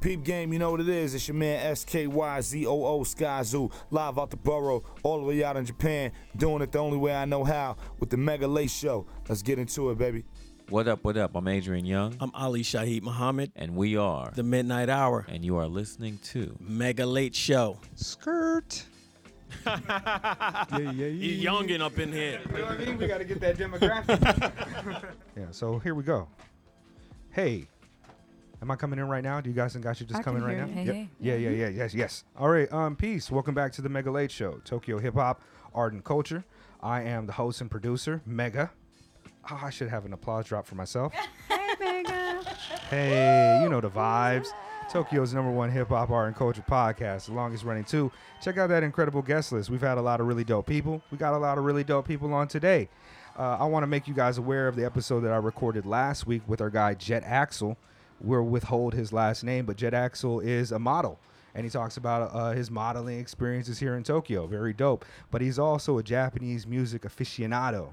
[0.00, 1.14] Peep game, you know what it is.
[1.14, 5.66] It's your man SKYZOO Sky Zoo, live out the borough, all the way out in
[5.66, 9.04] Japan, doing it the only way I know how with the Mega Late Show.
[9.28, 10.24] Let's get into it, baby.
[10.70, 11.36] What up, what up?
[11.36, 15.58] I'm Adrian Younge, I'm Ali Shaheed Muhammad, and we are, the Midnight Hour, and you
[15.58, 17.78] are listening to Mega Late Show.
[17.94, 18.86] Skirt.
[19.66, 19.80] yeah,
[20.72, 21.08] yeah, yeah.
[21.08, 22.40] He's youngin' up in here.
[22.46, 22.96] You know what I mean?
[22.96, 25.02] We got to get that demographic.
[25.36, 26.26] yeah, so here we go.
[27.32, 27.68] Hey,
[28.62, 29.40] am I coming in right now?
[29.40, 30.66] Do you guys think I should just I come in right now?
[30.66, 30.94] Hey, Yep.
[30.94, 31.08] hey.
[31.20, 32.24] Yeah, yeah, yeah, yes, yes.
[32.36, 33.30] All right, um, peace.
[33.30, 35.42] Welcome back to the Mega Late Show, Tokyo Hip Hop,
[35.74, 36.44] Art and Culture.
[36.82, 38.70] I am the host and producer, Mega.
[39.50, 41.12] Oh, I should have an applause drop for myself.
[41.80, 42.42] Hey, Mega.
[42.90, 44.48] Hey, you know the vibes.
[44.90, 48.12] Tokyo's number one hip hop art and culture podcast, the longest running too.
[48.42, 49.70] Check out that incredible guest list.
[49.70, 51.00] We've had a lot of really dope people.
[51.10, 52.88] We got a lot of really dope people on today.
[53.38, 56.26] Uh, I want to make you guys aware of the episode that I recorded last
[56.26, 57.78] week with our guy Jet Axel.
[58.20, 61.18] We'll withhold his last name, but Jet Axel is a model.
[61.54, 64.46] And he talks about uh, his modeling experiences here in Tokyo.
[64.46, 65.04] Very dope.
[65.32, 67.92] But he's also a Japanese music aficionado.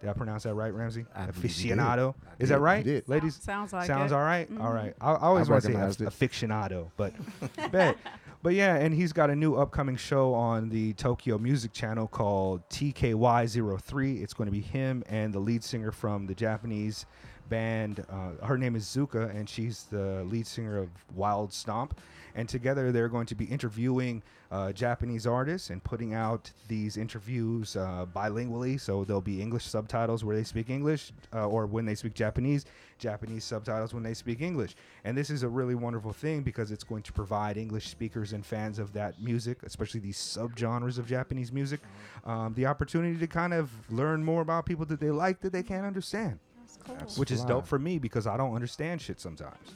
[0.00, 1.06] Did I pronounce that right, Ramsey?
[1.14, 1.78] I believe you did.
[1.78, 2.14] Aficionado.
[2.40, 2.58] Is that did.
[2.60, 3.08] You right, did.
[3.08, 3.36] ladies?
[3.36, 4.14] Sounds like Sounds it.
[4.14, 4.52] all right.
[4.52, 4.62] Mhm.
[4.62, 4.94] All right.
[5.00, 6.08] I, I always I want to say recognized it.
[6.08, 7.14] aficionado, but
[7.72, 7.96] bet.
[8.42, 12.68] But yeah, and he's got a new upcoming show on the Tokyo Music Channel called
[12.68, 14.22] TKY03.
[14.22, 17.06] It's going to be him and the lead singer from the Japanese
[17.52, 18.02] band.
[18.10, 22.00] Uh, her name is Zuka, and she's the lead singer of Wild Stomp.
[22.34, 27.76] And together, they're going to be interviewing uh, Japanese artists and putting out these interviews
[27.76, 28.80] uh, bilingually.
[28.80, 32.64] So there'll be English subtitles where they speak English, uh, or when they speak Japanese,
[32.98, 34.74] Japanese subtitles when they speak English.
[35.04, 38.46] And this is a really wonderful thing because it's going to provide English speakers and
[38.46, 41.80] fans of that music, especially these subgenres of Japanese music,
[42.24, 45.62] um, the opportunity to kind of learn more about people that they like that they
[45.62, 46.38] can't understand,
[46.84, 46.96] cool.
[46.98, 47.48] That's which is fly.
[47.48, 49.74] dope for me because I don't understand shit sometimes.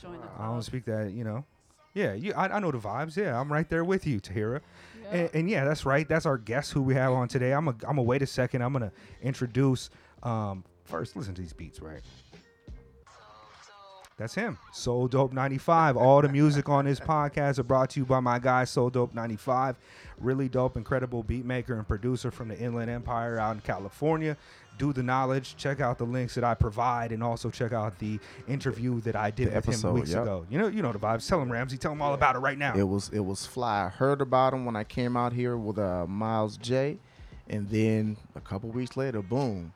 [0.00, 0.64] Join the I don't club.
[0.64, 1.44] speak that, you know.
[1.94, 2.32] Yeah, you.
[2.34, 3.16] I, I know the vibes.
[3.16, 4.60] Yeah, I'm right there with you, Tahira.
[5.02, 5.16] Yeah.
[5.16, 6.08] And, and yeah, that's right.
[6.08, 7.52] That's our guest who we have on today.
[7.52, 7.70] I'm a.
[7.70, 8.62] I'm gonna wait a second.
[8.62, 8.90] I'm gonna
[9.22, 9.90] introduce.
[10.24, 12.00] Um, first, listen to these beats, right?
[14.16, 14.58] That's him.
[14.72, 15.96] Soul Dope 95.
[15.96, 19.12] All the music on this podcast are brought to you by my guy Soul Dope
[19.12, 19.76] 95.
[20.18, 24.36] Really dope, incredible beat maker and producer from the Inland Empire out in California.
[24.78, 25.56] Do the knowledge.
[25.56, 29.30] Check out the links that I provide, and also check out the interview that I
[29.30, 30.22] did The with him weeks yep.
[30.22, 30.46] ago.
[30.48, 31.28] You know, you know the vibes.
[31.28, 31.76] Tell him Ramsey.
[31.76, 32.74] Tell him all about it right now.
[32.76, 33.86] It was it was fly.
[33.86, 36.98] I heard about him when I came out here with uh, Miles J,
[37.48, 39.72] and then a couple weeks later, boom,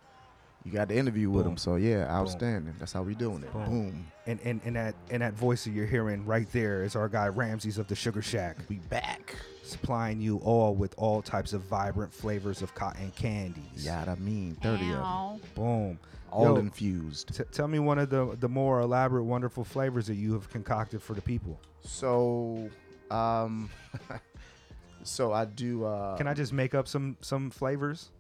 [0.65, 1.53] you got the interview with Boom.
[1.53, 1.57] him.
[1.59, 2.75] So yeah, outstanding.
[2.79, 3.53] That's how we doing it.
[3.53, 3.65] Boom.
[3.65, 4.07] Boom.
[4.27, 7.29] and, and, and that and that voice that you're hearing right there is our guy
[7.29, 9.35] Ramses of the Sugar Shack, We back.
[9.63, 13.85] supplying you all with all types of vibrant flavors of cotton candies.
[13.87, 15.99] Yeah, I mean, thirty of them, Boom.
[16.31, 17.35] all Yo, infused.
[17.37, 21.03] T- tell me one of the the more elaborate, wonderful flavors that you have concocted
[21.03, 21.59] for the people.
[21.83, 22.69] So,
[23.11, 23.71] um,
[25.03, 25.85] so I do.
[25.85, 28.11] Uh, Can I just make up some some flavors?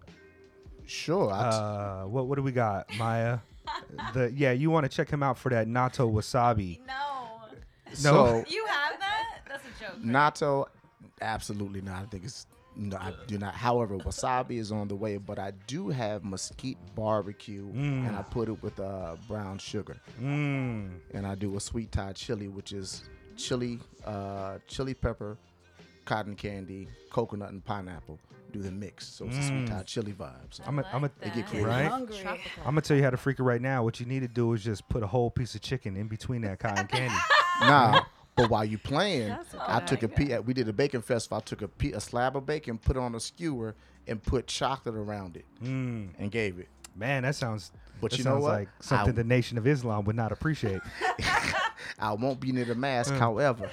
[0.88, 1.30] Sure.
[1.32, 3.38] Uh, what what do we got, Maya?
[4.14, 6.80] the yeah, you want to check him out for that natto wasabi.
[6.86, 6.94] No.
[7.92, 9.40] so You have that?
[9.48, 9.92] That's a joke.
[9.98, 10.04] right?
[10.04, 10.66] natto,
[11.20, 12.02] absolutely not.
[12.02, 12.46] I think it's.
[12.80, 13.54] No, I do not.
[13.54, 18.48] However, wasabi is on the way, but I do have mesquite barbecue, and I put
[18.48, 20.88] it with uh, brown sugar, Mmm.
[21.12, 23.02] and I do a sweet Thai chili, which is
[23.36, 25.36] chili, uh, chili pepper,
[26.08, 28.18] cotton candy, coconut, and pineapple.
[28.50, 30.32] Do the mix, so it's a sweet Thai chili vibe.
[30.52, 30.62] So.
[30.66, 31.46] I'm a, I'm a, Like get that.
[31.48, 31.68] creative.
[31.68, 31.86] Right?
[31.86, 32.24] Hungry.
[32.26, 33.84] I'm gonna tell you how to freak it right now.
[33.84, 36.40] What you need to do is just put a whole piece of chicken in between
[36.42, 37.14] that cotton candy.
[37.60, 38.04] Nah,
[38.36, 40.38] but while you playing, That's a I good took a idea.
[40.38, 41.36] pe- We did a bacon festival.
[41.36, 43.74] I took a, pe- a slab of bacon, put it on a skewer,
[44.06, 46.08] and put chocolate around it, Mm.
[46.18, 46.68] and gave it.
[46.96, 47.70] Man, that sounds.
[48.00, 48.52] But that you know what?
[48.52, 50.80] like something I- the Nation of Islam would not appreciate.
[51.98, 53.70] I won't be near the mask, however.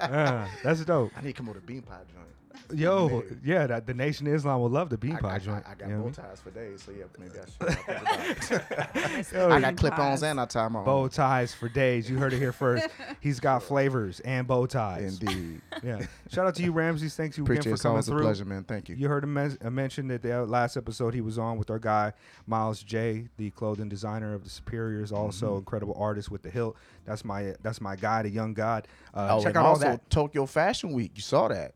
[0.00, 1.12] Uh, that's dope.
[1.16, 2.26] I need to come over to bean pie joint.
[2.74, 5.64] Yo, yeah, that the Nation of Islam would love the bean I, pie I, joint.
[5.66, 7.78] I, I got you know bow ties for days, so yeah, maybe I should.
[7.88, 9.32] I'll think about it.
[9.32, 12.08] Yo, I got clip-ons and I tie my I bow ties for days.
[12.10, 12.88] You heard it here first.
[13.20, 15.18] He's got flavors and bow ties.
[15.20, 15.62] Indeed.
[15.82, 16.04] Yeah.
[16.30, 17.16] Shout out to you, Ramses.
[17.16, 17.70] Thanks you Appreciate again it.
[17.70, 18.64] for It's coming always a pleasure, man.
[18.64, 18.96] Thank you.
[18.96, 21.78] You heard him mes- uh, mention that the last episode he was on with our
[21.78, 22.12] guy
[22.46, 25.58] Miles J, the clothing designer of the Superiors, also Mm-hmm.
[25.60, 26.76] incredible artist with the hilt.
[27.06, 28.88] That's my that's my guy, the young god.
[29.14, 30.10] Uh, Oh, check and out all also that.
[30.10, 31.12] Tokyo Fashion Week.
[31.14, 31.72] You saw that,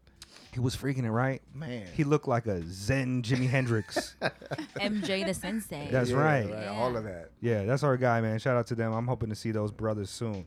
[0.55, 1.43] He was freaking it right.
[1.53, 1.87] man.
[1.95, 4.15] He looked like a Zen Jimi Hendrix.
[4.77, 5.89] MJ the Sensei.
[5.91, 6.69] That's Yeah, right.
[6.69, 7.31] All of that.
[7.41, 8.39] Yeah, that's our guy, man.
[8.39, 8.93] Shout out to them.
[8.93, 10.47] I'm hoping to see those brothers soon.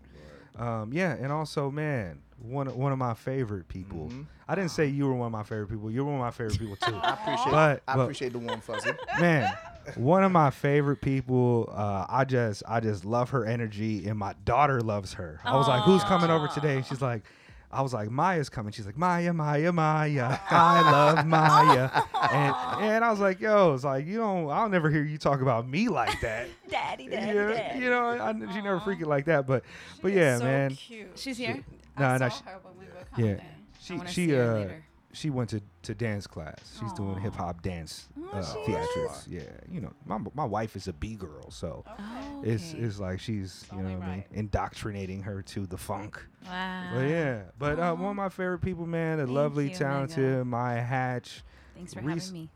[0.57, 4.09] Um, yeah, and also, man, one of- one of my favorite people.
[4.09, 4.25] Mhm.
[4.48, 5.92] I didn't say you were one of my favorite people.
[5.92, 6.95] You're one of my favorite people too.
[7.03, 7.51] I appreciate.
[7.51, 8.92] But- I but- appreciate the warm fuzzy.
[9.19, 9.53] man,
[9.95, 11.69] one of my favorite people.
[11.71, 15.39] Uh, I just I just love her energy, and my daughter loves her.
[15.44, 17.24] I was like, "Who's coming over today?" And she's like.
[17.69, 18.71] I was like, Maya's coming.
[18.71, 20.39] She's like, Maya, Maya, Maya.
[20.49, 21.89] I love Maya.
[22.31, 25.41] And, and I was like, yo, it's like, you don't, I'll never hear you talk
[25.41, 26.47] about me like that.
[26.69, 27.79] Daddy, daddy, you know, daddy.
[27.79, 29.45] you know I, she never freak it like that.
[29.47, 29.63] But,
[30.01, 30.75] but yeah, so man.
[30.75, 31.11] Cute.
[31.15, 31.63] She's here.
[31.99, 33.35] Nah, I nah, saw she- her when we were yeah.
[33.35, 33.45] coming.
[33.81, 34.83] She, wanna she, see her uh, later.
[35.17, 36.59] She went to, to dance class.
[36.79, 39.25] She's doing hip hop dance Oh, uh, theatrics.
[39.27, 39.41] Yeah,
[39.71, 42.83] you know, my my wife is a B girl, so Oh, it's okay.
[42.83, 46.23] it's like she's you know what I mean, indoctrinating her to the funk.
[46.45, 46.91] Wow.
[46.93, 50.45] But yeah, but uh, one of my favorite people, man, a Thank lovely, you, talented
[50.45, 51.43] Maya Hatch.
[51.75, 52.49] Thanks for Reese- having me.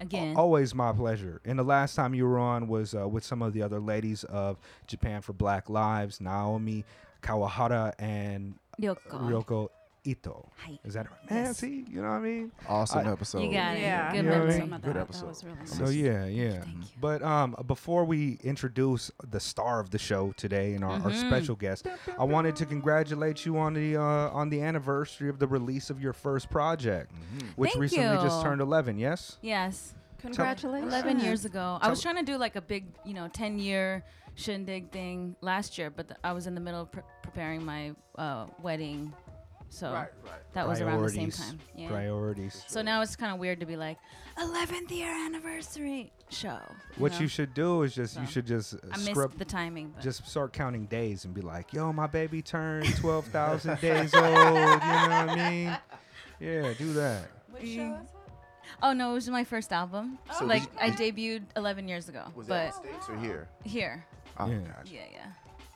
[0.00, 0.36] Again.
[0.36, 1.40] Always my pleasure.
[1.44, 4.24] And the last time you were on was uh, with some of the other ladies
[4.24, 4.58] of
[4.88, 6.84] Japan for Black Lives, Naomi
[7.22, 8.98] Kawahara and Ryoko.
[9.12, 9.68] Ryoko
[10.06, 10.50] Ito.
[10.58, 10.78] Hi.
[10.84, 11.30] Is that right?
[11.30, 11.56] Man, Yes.
[11.58, 12.52] see, you know what I mean?
[12.68, 13.38] Awesome I- episode.
[13.40, 14.16] You got Yeah, it.
[14.16, 14.60] You Good know what I mean?
[14.70, 14.96] Some Good that.
[15.00, 15.20] episode.
[15.22, 16.60] That was really So yeah, yeah.
[16.60, 16.82] Thank you.
[17.00, 21.26] But um, before we introduce the star of the show today and our, our Mhm.
[21.26, 21.86] special guest,
[22.18, 26.00] I wanted to congratulate you on the uh, on the anniversary of the release of
[26.00, 27.10] your first project,
[27.56, 28.42] which Thank recently just you.
[28.44, 28.98] turned 11.
[28.98, 29.38] Yes.
[29.40, 29.94] Yes.
[30.18, 30.92] Congratulations.
[30.92, 31.78] 11 years ago.
[31.80, 34.04] I was trying to do like a big, you know, 10 year
[34.36, 37.94] shindig thing last year, but th- I was in the middle of pre- preparing my
[38.16, 39.12] uh, wedding.
[39.74, 40.06] So
[40.52, 41.58] that was around the same time.
[41.76, 41.88] Yeah.
[41.88, 42.62] Priorities.
[42.68, 43.98] So now it's kind of weird to be like
[44.38, 46.58] 11th year anniversary show.
[46.96, 47.18] What know?
[47.18, 49.90] you should do is just you should just I missed the timing.
[49.94, 54.14] But Just start counting days and be like, "Yo, my baby turned twelve thousand days
[54.14, 55.76] old." You know what I mean?
[56.40, 57.30] Yeah, do that.
[57.50, 58.08] Which show is it?
[58.82, 60.18] oh no, it was my first album.
[60.38, 63.16] So like did I debuted 11 years ago, Was but that in the States or
[63.18, 63.48] here?
[63.64, 64.04] here,
[64.38, 64.58] Oh, Yeah.
[64.58, 64.94] gotcha.
[64.94, 65.26] yeah, yeah.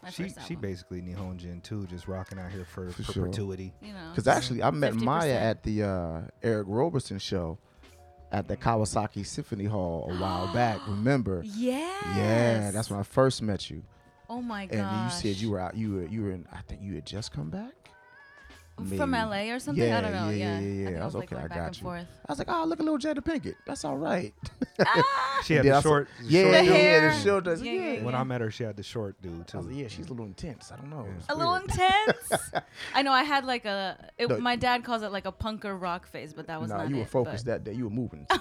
[0.02, 3.24] My She first she basically Nihonjin too, just rocking out here for, For for sure.
[3.24, 3.72] perpetuity.
[3.82, 4.10] you know.
[4.10, 5.02] Because actually, I met 50%.
[5.02, 7.58] Maya at the uh, Eric Roberson show
[8.30, 10.80] at the Kawasaki Symphony Hall a while back.
[10.86, 11.42] Remember?
[11.44, 12.04] Yes.
[12.16, 13.82] Yeah, that's when I first met you.
[14.30, 14.72] Oh my god!
[14.74, 15.24] And gosh.
[15.24, 15.74] you said you were out.
[15.74, 16.46] You were you were in.
[16.52, 17.72] I think you had just come back.
[18.96, 19.92] From LA or something.
[19.92, 20.30] I don't Yeah, know.
[20.30, 20.92] yeah, Yeah, yeah, yeah, I.
[20.92, 21.82] I I was was like okay, going I back got and you.
[21.82, 22.06] forth.
[22.28, 23.54] I was like, oh, look at little Jada Pinkett.
[23.66, 24.32] That's all right.
[24.80, 25.40] Ah.
[25.44, 26.08] She had Then the I saw- short.
[26.22, 26.70] yeah, short yeah, dude.
[26.70, 27.60] yeah, the show does.
[27.62, 28.14] Yeah, Yeah, yeah, When.
[28.14, 29.56] I met her, she had the short dude I too.
[29.58, 30.70] was like, yeah, she's a little intense.
[30.70, 31.04] I don't know.
[31.18, 32.42] It's a little intense.
[32.94, 33.10] I know.
[33.10, 33.96] I had like a.
[34.18, 34.38] It, No.
[34.38, 36.96] my dad calls it like a punker rock phase, but that was Nah, not you
[36.96, 37.72] were it, focused but- that day.
[37.76, 38.24] You were moving.
[38.30, 38.38] I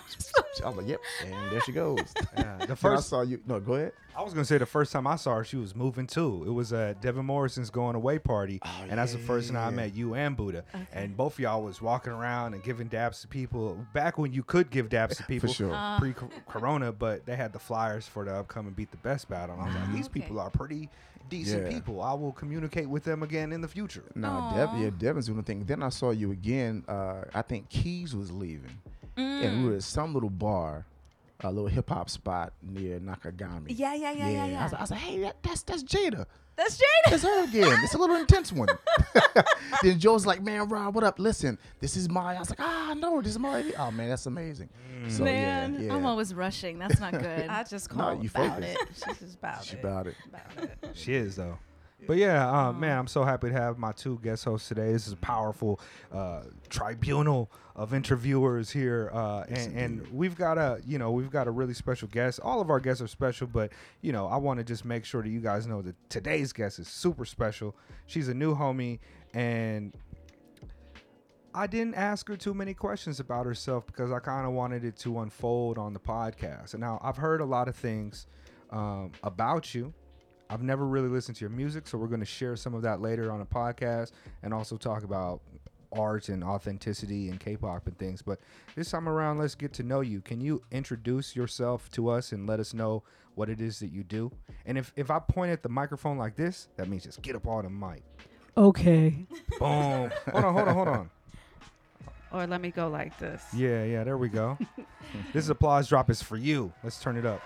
[0.63, 2.01] was like, yep, and there she goes.
[2.37, 3.41] Yeah, the First, I saw you.
[3.47, 3.93] No, go ahead.
[4.17, 6.43] I was gonna say the first time I saw her, she was moving too.
[6.47, 8.59] It was at Devin Morrison's going away party,
[8.89, 10.63] and that's the first time I Oh, met you and Buddha.
[10.91, 14.41] And both of y'all was walking around and giving dabs to people back when you
[14.41, 15.75] could give dabs to people sure.
[15.75, 19.53] Uh, pre-corona, but they had the flyers for the upcoming Beat the Best battle.
[19.53, 20.21] And I was like, these Okay.
[20.21, 20.89] people are pretty
[21.29, 21.69] decent Yeah.
[21.69, 22.01] people.
[22.01, 24.03] I will communicate with them again in the future.
[24.15, 25.63] Nah, Dev, yeah, Devin's doing the thing.
[25.65, 26.83] Then I saw you again.
[26.87, 28.79] Uh, I think Keys was leaving,
[29.15, 30.87] and we were at some little bar,
[31.41, 33.65] a little hip hop spot near Nakagami.
[33.69, 34.63] Yeah, yeah, yeah, yeah, I yeah.
[34.63, 36.25] was, I was like, hey, that, that's that's Jada.
[36.55, 37.09] That's Jada.
[37.11, 37.79] That's her again.
[37.83, 38.67] It's a little intense one.
[39.83, 41.19] then Joe's like, man, Rob, what up?
[41.19, 42.35] Listen, this is my.
[42.35, 43.63] I was like, ah, no, this is my.
[43.77, 44.69] Oh man, that's amazing.
[45.09, 45.93] So Man, yeah, yeah.
[45.95, 46.79] I'm always rushing.
[46.79, 47.47] That's not good.
[47.49, 48.81] I just No, called you about focused.
[48.81, 48.87] it.
[49.07, 49.79] She's just about She it.
[49.83, 50.15] about it.
[50.27, 50.77] About it.
[50.95, 51.59] She is though.
[52.05, 54.91] But yeah, uh, man, I'm so happy to have my two guest hosts today.
[54.91, 55.79] This is a powerful
[56.13, 61.47] uh, tribunal of interviewers here, uh, and, and we've got a, you know, we've got
[61.47, 62.39] a really special guest.
[62.43, 63.71] All of our guests are special, but
[64.01, 66.77] you know, I want to just make sure that you guys know that today's guest
[66.77, 67.75] is super special.
[68.05, 68.99] She's a new homie,
[69.33, 69.91] and
[71.55, 74.97] I didn't ask her too many questions about herself because I kind of wanted it
[74.97, 76.73] to unfold on the podcast.
[76.75, 78.27] And now I've heard a lot of things
[78.69, 79.93] um, about you.
[80.49, 83.01] I've never really listened to your music, so we're going to share some of that
[83.01, 84.11] later on a podcast
[84.43, 85.41] and also talk about
[85.91, 88.21] art and authenticity and K-pop and things.
[88.21, 88.39] But
[88.75, 90.21] this time around, let's get to know you.
[90.21, 93.03] Can you introduce yourself to us and let us know
[93.35, 94.31] what it is that you do?
[94.65, 97.47] And if if I point at the microphone like this, that means just get up
[97.47, 98.03] on the mic.
[98.55, 99.25] Okay.
[99.59, 100.11] Boom.
[100.31, 101.09] hold on, hold on, hold on.
[102.31, 103.41] Or let me go like this.
[103.53, 104.57] Yeah, yeah, there we go.
[105.33, 106.73] this applause drop is for you.
[106.83, 107.41] Let's turn it up.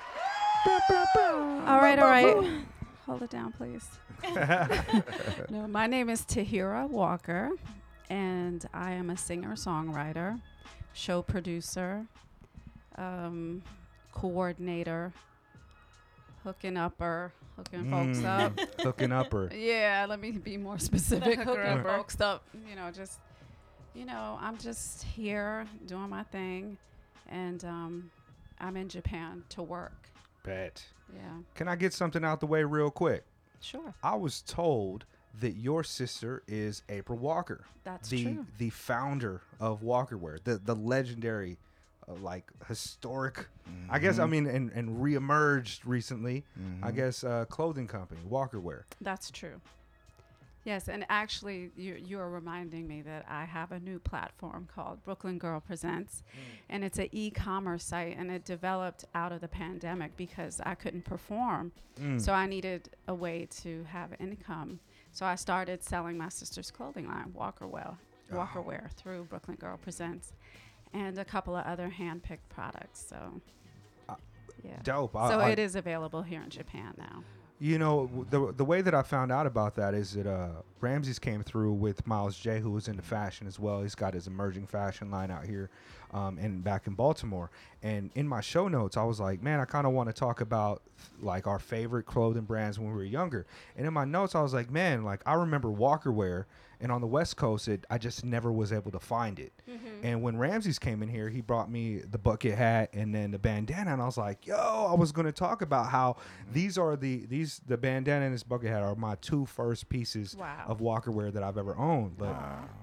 [0.66, 2.62] All right, all right.
[3.06, 3.88] Hold it down, please.
[5.50, 7.50] no, my name is Tahira Walker,
[8.10, 10.40] and I am a singer songwriter,
[10.94, 12.06] show producer,
[12.98, 13.64] um,
[14.14, 15.12] coordinator,
[16.44, 18.60] hooking upper, hooking folks Mm, up.
[18.82, 19.50] Hooking up her.
[19.56, 21.40] Yeah, let me be more specific.
[21.40, 22.44] Hooking folks up.
[22.70, 23.20] You know, just
[23.96, 26.78] you know, I'm just here doing my thing,
[27.28, 28.12] and um,
[28.60, 30.01] I'm in Japan to work.
[30.44, 30.84] Bet.
[31.16, 31.22] Yeah,
[31.56, 33.26] Can I get something out the way real quick?
[33.60, 33.94] sure.
[34.04, 35.06] I was told
[35.40, 38.46] that your sister is April Walker, That's the true.
[38.58, 41.58] the founder of Walkerwear, the the legendary
[42.08, 43.48] uh, like historic.
[43.90, 46.44] I guess I mean and and reemerged recently.
[46.82, 48.86] I guess uh, clothing company Walker Wear.
[49.00, 49.62] That's true.
[50.64, 55.04] Yes, and actually, you you are reminding me that I have a new platform called
[55.04, 56.22] Brooklyn Girl Presents,
[56.70, 61.04] and it's an e-commerce site, and it developed out of the pandemic because I couldn't
[61.06, 61.72] perform,
[62.20, 64.80] so I needed a way to have income.
[65.12, 67.98] So I started selling my sister's clothing line, Walker Well,
[68.32, 70.32] Walker Wear, through Brooklyn Girl Presents,
[70.94, 73.04] and a couple of other hand-picked products.
[73.10, 73.42] So,
[74.08, 74.16] Uh,
[74.64, 74.80] yeah.
[74.84, 75.16] Dope.
[75.16, 77.24] I- So I- it is available here in Japan now.
[77.64, 81.20] You know, the the way that I found out about that is that uh, Ramses
[81.20, 83.84] came through with Miles J, who was into fashion as well.
[83.84, 85.70] He's got his emerging fashion line out here,
[86.12, 87.52] um, and back in Baltimore.
[87.84, 90.42] And in my show notes, I was like, man, I kind of want to talk
[90.42, 90.82] about
[91.22, 93.46] like our favorite clothing brands when we were younger.
[93.78, 96.48] And in my notes, I was like, man, like I remember Walker Wear,
[96.82, 99.54] and on the West Coast, it I just never was able to find it.
[99.70, 99.88] Mm-hmm.
[100.06, 103.40] And when Ramses came in here, he brought me the bucket hat and then the
[103.40, 106.18] bandana, and I was like, "Yo, I was going to talk about how
[106.52, 110.36] these are the these the bandana and this bucket hat are my two first pieces
[110.36, 110.66] Wow.
[110.68, 112.36] of Walker wear that I've ever owned." But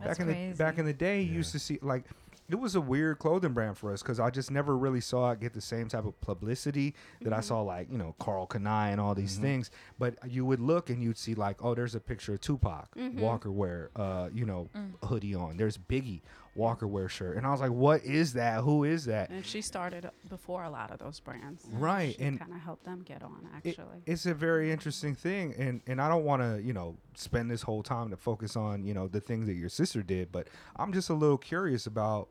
[0.02, 2.04] That's back in the back in the day, you used to see like
[2.50, 5.40] it was a weird clothing brand for us because I just never really saw it
[5.40, 7.44] get the same type of publicity that I mm-hmm.
[7.44, 9.42] saw like you know Karl Kani and all these mm-hmm.
[9.42, 9.70] things.
[9.98, 13.20] But you would look and you'd see like, oh, there's a picture of Tupac mm-hmm.
[13.20, 14.92] Walker wear, uh, you know, mm.
[15.06, 15.56] hoodie on.
[15.56, 16.22] There's Biggie
[16.58, 18.62] Walker wear shirt, and I was like, what is that?
[18.64, 19.30] Who is that?
[19.30, 21.64] And she started before a lot of those brands.
[21.72, 24.02] Right, She and- kind of helped them get on, It- actually.
[24.04, 27.62] it's a very interesting thing, and and I don't want to you know spend this
[27.62, 30.92] whole time to focus on you know the things that your sister did, but I'm
[30.92, 32.28] just a little curious about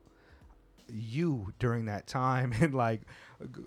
[0.90, 3.02] you during that time and like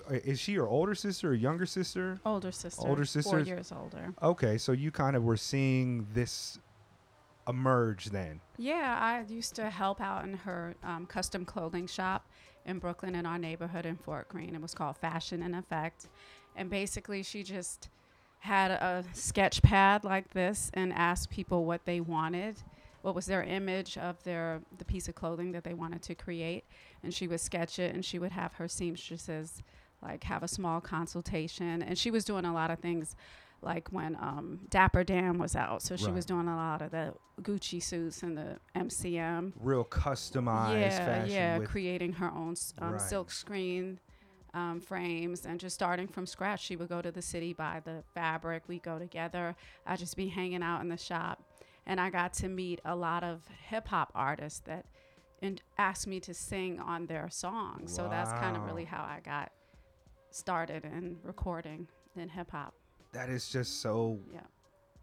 [0.10, 2.88] is she your older sister or younger sister older sister.
[2.88, 4.13] older sister Four years older.
[4.24, 6.58] okay so you kind of were seeing this
[7.48, 12.28] emerge then Yeah, I used to help out in her um, custom clothing shop
[12.66, 14.56] in Brooklyn in our neighborhood in Fort Greene.
[14.56, 16.08] It was called Fashion in Effect.
[16.56, 17.90] And basically, she just
[18.40, 22.58] had a sketch pad like this and asked people what they wanted,
[23.02, 26.64] what was their image of their the piece of clothing that they wanted to create,
[27.04, 29.62] and she would sketch it and she would have her seamstresses
[30.02, 33.16] like have a small consultation and she was doing a lot of things
[33.62, 35.82] like when um, Dapper Dan was out.
[35.82, 36.15] So she Right.
[36.15, 39.53] was doing a lot of the Gucci suits and the MCM.
[39.60, 43.01] real customized yeah, fashion yeah, with creating her own um, Right.
[43.01, 44.00] silk screen
[44.53, 46.62] um, frames and just starting from scratch.
[46.63, 48.63] She would go to the city, buy the fabric.
[48.68, 49.56] We go together.
[49.86, 51.41] I'd just be hanging out in the shop,
[51.86, 54.86] and I got to meet a lot of hip hop artists that
[55.44, 57.94] and asked me to sing on their songs.
[57.96, 59.51] So that's kind of really how I got
[60.32, 62.74] started in recording in hip hop.
[63.13, 64.41] That is just so Yeah.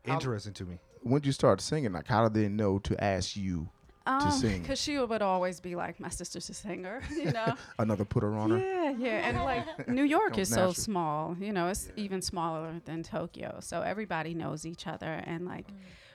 [0.05, 1.93] interesting to me When did you start singing?
[1.93, 3.69] Like, how did they know to ask you
[4.05, 4.63] to um, sing?
[4.63, 7.55] Because she would always be like, my sister's a singer, you know?
[7.79, 8.59] Another put her on her?
[8.59, 9.29] Yeah, yeah.
[9.29, 13.59] And like New York Comes is so small, you know, it's even smaller than Tokyo.
[13.61, 15.23] So everybody knows each other.
[15.25, 15.69] And like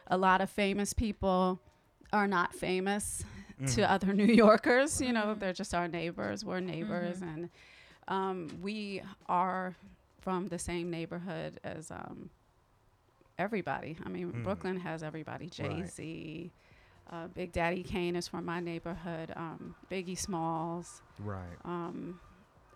[0.08, 1.62] a lot of famous people
[2.12, 3.24] are not famous
[3.60, 3.92] to mm-hmm.
[3.92, 5.40] other New Yorkers, you know, mm-hmm.
[5.40, 6.44] they're just our neighbors.
[6.44, 7.20] We're neighbors.
[7.20, 7.30] Mm-hmm.
[7.30, 7.50] And
[8.08, 9.76] um, we are
[10.24, 12.30] from the same neighborhood as um,
[13.38, 13.98] everybody.
[14.06, 14.44] I mean, Mm.
[14.44, 15.50] Brooklyn has everybody.
[15.50, 15.90] Jay Right.
[15.90, 16.52] Z.
[17.12, 19.34] Uh, Big Daddy Kane is from my neighborhood.
[19.36, 22.20] Um, Biggie Smalls right um,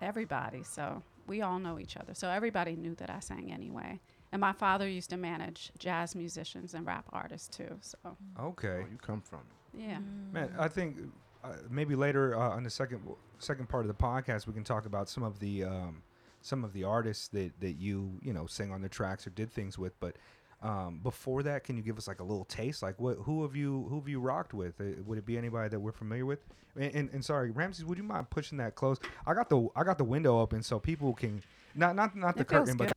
[0.02, 0.64] everybody.
[0.64, 2.14] So we all know each other.
[2.14, 4.00] So everybody knew that I sang anyway.
[4.34, 7.78] And my father used to manage jazz musicians and rap artists too.
[7.82, 7.98] So
[8.40, 9.40] okay Where you come from?
[9.74, 10.00] yeah,
[10.34, 10.98] Man, I think
[11.44, 13.02] uh, maybe later uh, on the second
[13.40, 16.02] second part of the podcast we can talk about some of the um,
[16.48, 19.52] some of the artists that, that you you know sang on the tracks or did
[19.52, 20.00] things with.
[20.00, 20.16] But
[20.64, 22.82] um, before that, can you give us like a little taste?
[22.82, 24.80] Like what who have you who have you rocked with?
[24.82, 26.40] Uh, would it be anybody that we're familiar with?
[26.76, 28.98] And, and, and sorry, Ramses, would you mind pushing that close?
[29.26, 31.42] I got the I got the window open so people can
[31.76, 32.96] not not not the It feels curtain, but good.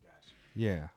[0.54, 0.88] yeah.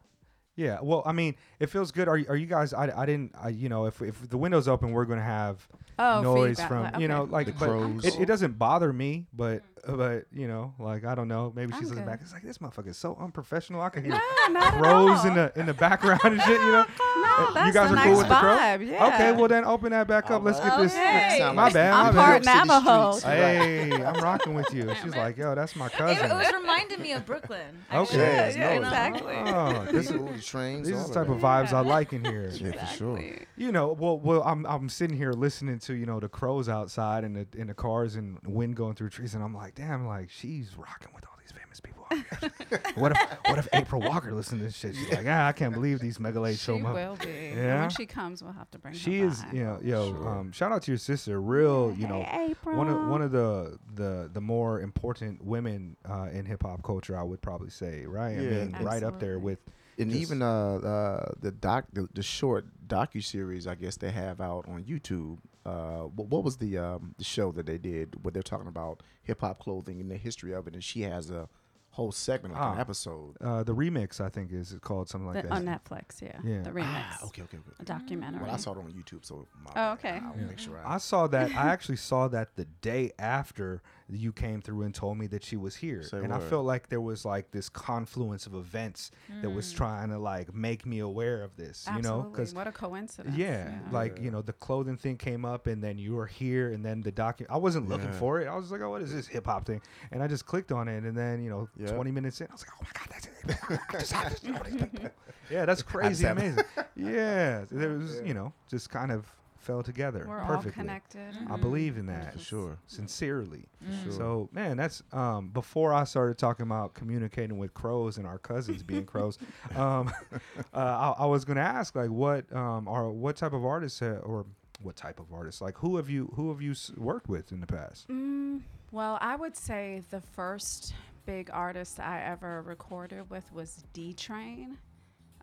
[0.56, 2.08] Yeah, well, I mean, it feels good.
[2.08, 2.76] Are, you- are you guys?
[2.76, 3.34] I, I didn't.
[3.42, 5.68] I, you know, if, if the window's open, we're gonna have
[5.98, 8.06] Oh, noise feedback, from like- you know like The crows.
[8.06, 11.52] it, it doesn't bother me but but you know like i don't know.
[11.56, 12.10] Maybe she's I'm looking good.
[12.10, 13.82] back it's like this motherfucker is so unprofessional.
[13.82, 14.14] I can hear
[14.50, 16.86] No, crows in the in the background and shit you know?
[17.00, 18.56] No, Uh, that's you guys are nice cool with the crow?
[18.56, 19.08] yeah.
[19.08, 20.44] okay well then open that back up.
[20.44, 20.94] Let's get this.
[20.94, 21.36] Okay.
[21.40, 21.94] Sound my bad.
[21.94, 24.00] I'm my part bad New York City Navajo.
[24.00, 24.04] hey.
[24.06, 24.94] I'm rocking with you.
[25.02, 26.32] She's like yo that's my It, cousin.
[26.32, 27.84] it was reminding me of Brooklyn.
[27.94, 28.24] Okay.
[28.24, 29.36] actually, Yeah, no, exactly.
[29.38, 32.24] oh this is People, trains, these all are the type of vibes i like in
[32.24, 32.50] here.
[32.54, 33.24] Yeah, for sure.
[33.58, 37.24] You know, well, well, I'm I'm sitting here listening to you know the crows outside
[37.24, 40.30] and the in the cars and wind going through trees, and I'm like, damn, like
[40.30, 42.06] she's rocking with all these famous people.
[42.96, 44.96] What if what if April Walker listened to this shit?
[44.96, 46.76] She's like, ah, I can't believe these mega late show.
[46.78, 47.30] She mo-" will be.
[47.30, 47.82] And Yeah?
[47.82, 49.52] When she comes, we'll have to bring She her is, by.
[49.52, 50.12] you know, yo.
[50.12, 50.30] Sure.
[50.30, 51.42] Um, shout out to your sister.
[51.42, 52.76] Real, you know, Hey, April.
[52.78, 57.18] one of one of the the the more important women uh, in hip hop culture,
[57.18, 58.38] I would probably say, right?
[58.38, 58.50] I Yeah.
[58.66, 59.60] mean, right up there with.
[59.98, 64.12] And Just- even uh, uh the doc the, the short docu series I guess they
[64.12, 65.38] have out on YouTube.
[65.66, 69.02] Uh, what, what was the um the show that they did where they're talking about
[69.22, 71.48] hip hop clothing and the history of it, and she has a
[71.92, 72.74] whole segment like Ah.
[72.74, 73.38] an episode.
[73.40, 75.56] Uh, the remix, I think, is called something like The- that.
[75.56, 76.40] on Netflix, yeah.
[76.44, 76.64] Yeah.
[76.64, 76.86] The remix.
[76.88, 77.70] Ah, okay, okay, okay.
[77.80, 78.42] A documentary.
[78.42, 79.94] Well, I saw it on YouTube, so my Oh, bad.
[80.00, 80.20] okay.
[80.26, 80.96] I'll make sure I.
[80.96, 81.52] I saw that.
[81.56, 83.84] I actually saw that the day after
[84.16, 86.90] you came through and told me that she was here, Say and I felt like
[86.90, 89.78] there was like this confluence of events that was mm.
[89.78, 91.88] trying to like make me aware of this.
[91.96, 93.36] You know, because what a coincidence.
[93.36, 96.86] yeah, like you know, the clothing thing came up, and then you were here, and
[96.86, 97.46] then the docu.
[97.50, 98.20] I wasn't looking Yeah.
[98.20, 98.48] for it.
[98.48, 99.82] I was like, oh, what is this hip hop thing?
[100.12, 101.92] And I just clicked on it, and then you know, Yeah.
[101.92, 103.80] 20 minutes in, I was like, oh my god, that's it.
[103.90, 105.10] I just have to know these people.
[105.50, 106.64] Yeah, that's crazy amazing.
[106.96, 109.30] yeah, there was you know, just kind of
[109.64, 110.72] fell together We're all perfectly.
[110.74, 111.36] connected.
[111.50, 112.78] I believe in that For sure.
[112.86, 113.66] sincerely.
[114.04, 114.12] Sure.
[114.12, 118.84] So man, that's um, before I started talking about communicating with crows and our cousins
[118.84, 119.38] being crows.
[119.76, 120.12] Um,
[120.74, 124.20] uh, I, I was gonna ask like what um, are what type of artists uh,
[124.24, 124.46] or
[124.82, 127.60] what type of artists like who have you who have you s- worked with in
[127.62, 128.08] the past?
[128.10, 130.94] Mm, well, I would say the first
[131.26, 134.78] big artist I ever recorded with was D Train,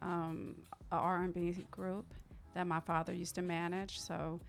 [0.03, 0.57] um,
[0.93, 2.13] a R&B group
[2.55, 4.01] that my father used to manage.
[4.01, 4.41] So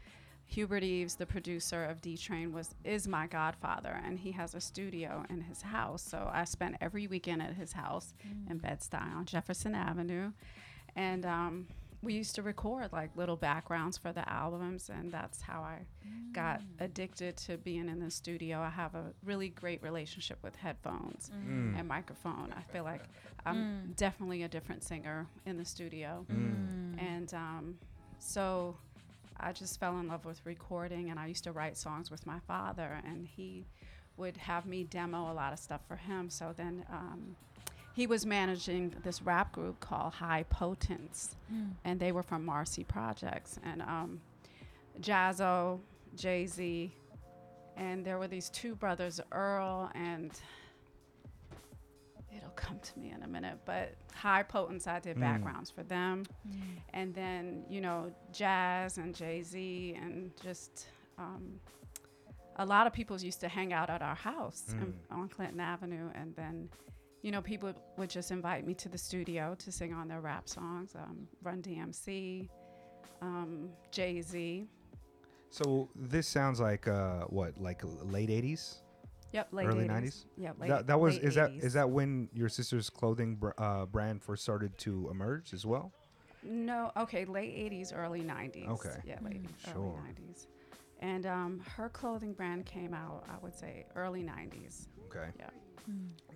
[0.45, 4.59] Hubert Eaves, the producer of D Train, was is my godfather, and he has a
[4.59, 6.01] studio in his house.
[6.01, 8.51] So I spent every weekend at his house mm.
[8.51, 10.33] in Bed-Stuy on Jefferson Avenue,
[10.97, 11.67] and um,
[12.01, 15.85] we used to record like little backgrounds for the albums, and that's how I
[16.33, 16.65] got mm.
[16.81, 18.59] addicted to being in the studio.
[18.59, 21.79] I have a really great relationship with headphones mm.
[21.79, 22.53] and microphone.
[22.57, 23.03] I feel like
[23.45, 26.25] I'm definitely a different singer in the studio,
[26.97, 27.77] and um,
[28.21, 28.77] so
[29.39, 32.39] I just fell in love with recording, and I used to write songs with my
[32.47, 33.65] father, and he
[34.15, 36.29] would have me demo a lot of stuff for him.
[36.29, 37.35] So then um,
[37.93, 41.35] he was managing this rap group called High Potence,
[41.83, 44.21] and they were from Marcy Projects, and um,
[45.01, 45.79] Jaz-O,
[46.15, 46.93] Jay Z,
[47.75, 50.31] and there were these two brothers, Earl and.
[52.51, 56.25] It'll come to me in a minute, but High Potence, I did backgrounds for them.
[56.93, 60.87] And then you know jazz and jay-z and just
[61.17, 61.59] um,
[62.57, 66.09] a lot of people used to hang out at our house in, on clinton avenue
[66.15, 66.69] and then
[67.21, 70.49] you know people would just invite me to the studio to sing on their rap
[70.49, 72.49] songs um, run dmc
[73.21, 74.67] um, jay-z.
[75.49, 78.81] So this sounds like uh, what like late '80s,
[79.31, 79.89] yep late early 80s.
[79.89, 80.25] '90s.
[80.37, 81.63] yep late, that that was late is that 80s.
[81.63, 85.91] is that when your sister's clothing br- uh, brand first started to emerge as well?
[86.43, 88.67] No, okay, late 80s, early 90s.
[88.67, 88.97] Okay.
[89.05, 90.03] Yeah, late early Sure.
[90.07, 90.47] 90s.
[90.99, 94.87] And um, her clothing brand came out, I would say, early 90s.
[95.07, 95.27] Okay.
[95.37, 95.49] Yeah.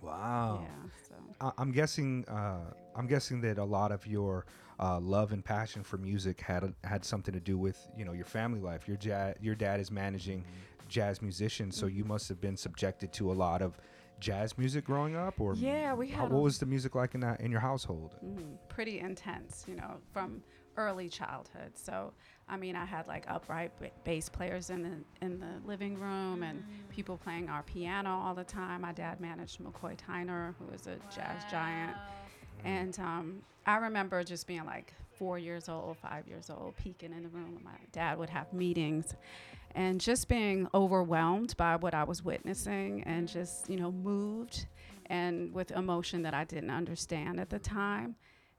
[0.02, 0.60] Wow.
[0.62, 0.90] Yeah.
[1.08, 1.14] So.
[1.40, 2.24] I- I'm guessing.
[2.28, 4.46] Uh, I'm guessing that a lot of your
[4.78, 8.24] uh, love and passion for music had had something to do with you know your
[8.24, 8.86] family life.
[8.88, 10.44] Your dad, your dad is managing
[10.88, 13.78] jazz musicians, so you must have been subjected to a lot of
[14.20, 15.40] jazz music growing up.
[15.40, 18.16] Or Yeah, we how- had what was the music like in that in your household?
[18.24, 20.42] Mhm, pretty intense, you know, from
[20.78, 21.76] early childhood.
[21.76, 22.12] So,
[22.48, 26.42] I mean, I had like upright b- bass players in the in the living room
[26.42, 28.82] and people playing our piano all the time.
[28.82, 31.96] My dad managed McCoy Tyner, who is a jazz giant,
[32.64, 37.22] and um, I remember just being like four years old, five years old, peeking in
[37.22, 37.58] the room.
[37.64, 39.14] My dad would have meetings,
[39.76, 44.66] and just being overwhelmed by what I was witnessing, and just you know moved,
[45.06, 48.16] and with emotion that I didn't understand at the time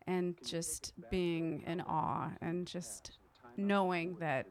[0.07, 3.19] and just being in awe and just
[3.57, 4.47] knowing that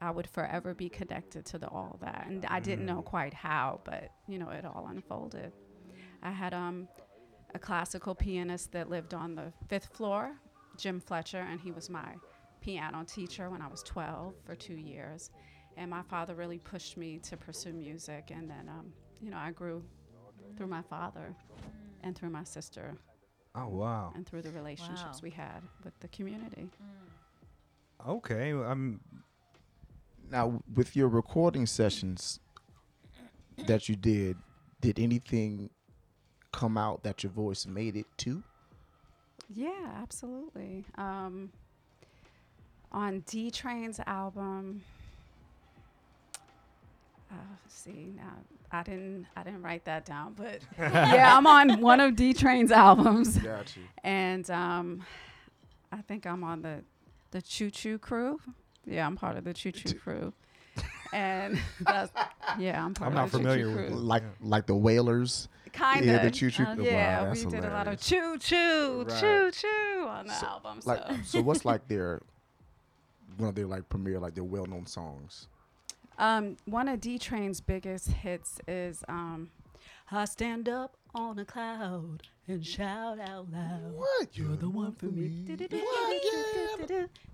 [0.00, 2.26] I would forever be connected to the all that.
[2.28, 5.52] And I didn't know quite how, but you know, it all unfolded.
[6.22, 6.88] I had um
[7.54, 10.36] a classical pianist that lived on the fifth floor,
[10.76, 12.14] Jim Fletcher, and he was my
[12.60, 15.30] piano teacher when I was 12 for two years.
[15.76, 18.30] And my father really pushed me to pursue music.
[18.34, 19.82] And then, um, you know, I grew
[20.56, 21.34] through my father
[22.02, 22.94] and through my sister
[23.54, 24.12] Oh wow.
[24.14, 25.20] and through the relationships Wow.
[25.22, 26.70] we had with the community.
[28.06, 28.50] Okay.
[28.52, 29.00] I'm.
[30.30, 32.40] Now, with your recording sessions
[33.66, 34.36] that you did,
[34.80, 35.70] did anything
[36.52, 38.42] come out that your voice made it to?
[39.48, 40.84] Yeah, absolutely.
[40.96, 41.52] Um,
[42.90, 44.82] on D Train's album,
[47.30, 47.34] Uh,
[47.68, 48.32] see now,
[48.70, 52.70] I didn't I didn't write that down, but yeah, I'm on one of D Train's
[52.70, 53.82] albums, Got you.
[54.04, 55.04] and um,
[55.90, 56.84] I think I'm on the
[57.32, 58.38] the Choo Choo Crew.
[58.84, 60.32] Yeah, I'm part of the Choo Choo Crew,
[61.12, 62.12] and that's
[62.58, 63.96] yeah, I'm part I'm of not the familiar Choo Choo with Crew.
[63.98, 65.48] Like like the Whalers.
[65.72, 66.06] Kind of.
[66.06, 69.04] Yeah, the Choo Choo- Uh, wow, yeah, that's we did a lot of choo choo,
[69.06, 69.20] Right.
[69.20, 70.80] choo choo on the So, album.
[70.86, 71.16] Like so.
[71.24, 72.22] so what's like their
[73.36, 75.48] one of their like premiere like their well known songs?
[76.18, 79.50] Um, one of D Train's biggest hits is um,
[80.10, 83.92] I stand up on a cloud and shout out loud.
[83.92, 84.28] What?
[84.36, 85.32] You're the one for me.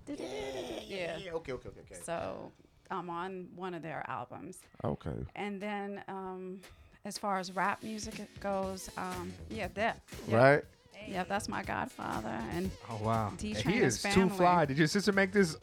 [0.07, 1.17] Yeah.
[1.17, 2.01] Yeah, okay, okay, okay, okay.
[2.03, 2.51] So
[2.91, 4.59] I'm on one of their albums.
[4.83, 5.11] Okay.
[5.35, 6.59] And then um,
[7.05, 10.01] as far as rap music goes, um, yeah, that.
[10.27, 10.63] Yeah, Right?
[11.07, 12.39] Yeah, that's my godfather.
[12.53, 14.63] And Oh wow, D he is is too fly.
[14.65, 15.57] Did your sister make this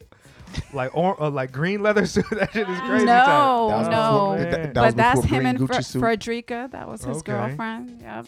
[0.73, 2.25] like or uh, like green leather suit?
[2.31, 3.05] that shit is crazy.
[3.05, 3.67] No, tight.
[3.69, 3.91] That was no.
[3.91, 4.51] before- man.
[4.51, 5.99] that- that was but that's him and Gucci Fre- suit.
[5.99, 6.69] Frederica.
[6.71, 7.31] That was his Okay.
[7.31, 8.01] girlfriend.
[8.01, 8.25] Yep.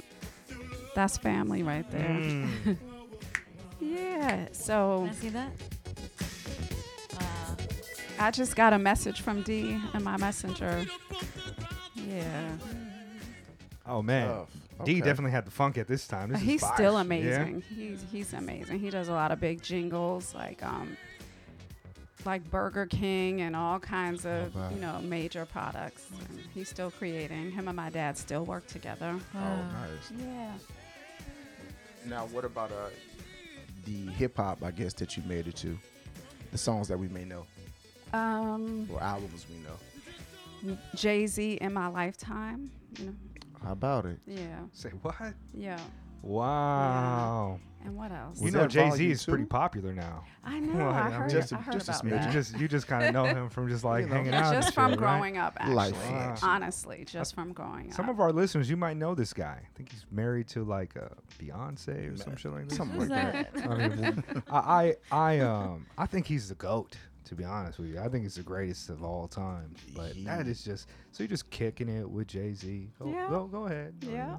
[0.96, 2.02] That's family right there.
[2.10, 2.78] Mm.
[3.80, 4.48] Yeah.
[4.54, 5.52] So Can I see that?
[7.20, 7.58] Wow.
[8.20, 10.86] I just got a message from D in my messenger.
[11.96, 12.52] Yeah.
[13.86, 14.50] Oh man, Tough.
[14.86, 16.30] D definitely had the funk at this time.
[16.30, 16.74] This is he's fire.
[16.76, 17.02] still Yeah?
[17.02, 17.64] amazing.
[17.76, 18.80] He's he's amazing.
[18.80, 20.96] He does a lot of big jingles like um
[22.26, 26.08] like Burger King and all kinds of you know major products.
[26.30, 27.52] And he's still creating.
[27.52, 29.20] Him and my dad still work together.
[29.36, 30.12] Oh, nice.
[30.18, 30.52] Yeah.
[32.06, 32.90] Now, what about uh
[33.86, 34.64] the hip hop?
[34.64, 35.78] I guess that you made it to
[36.52, 37.46] the songs that we may know
[38.14, 40.78] Um, or albums we know.
[40.96, 42.72] Jay Z in my lifetime.
[43.00, 43.14] You know.
[43.64, 44.20] How about it?
[44.28, 44.60] Yeah.
[44.74, 45.16] Say what?
[45.54, 45.80] Yeah.
[46.22, 47.60] Wow.
[47.86, 48.40] And what else?
[48.40, 50.24] You Was know that Jay Z volume is pretty popular now.
[50.44, 50.74] I know.
[50.78, 51.30] Well, I I heard.
[51.30, 52.10] just a- I heard just a about smidge.
[52.12, 52.26] that.
[52.28, 54.16] You just you just kind of know him from just like You know.
[54.16, 54.54] hanging out.
[54.54, 55.18] and just from shit, right?
[55.18, 55.76] growing up, actually.
[55.76, 56.36] Life Wow.
[56.44, 57.94] Honestly, just from growing up.
[57.94, 59.60] Some of our listeners, you might know this guy.
[59.64, 62.76] I think he's married to like uh, Beyonce or some shit like that.
[62.76, 63.54] Something like that.
[63.54, 63.68] that?
[63.70, 66.98] I mean, I, I, I, um, I think he's the goat.
[67.28, 69.74] To be honest with you, I think he's the greatest of all time.
[69.96, 72.90] But that He- just so you're just kicking it with Jay Z.
[73.00, 73.30] Go, Yeah.
[73.30, 73.94] go, go ahead.
[74.02, 74.36] Yeah.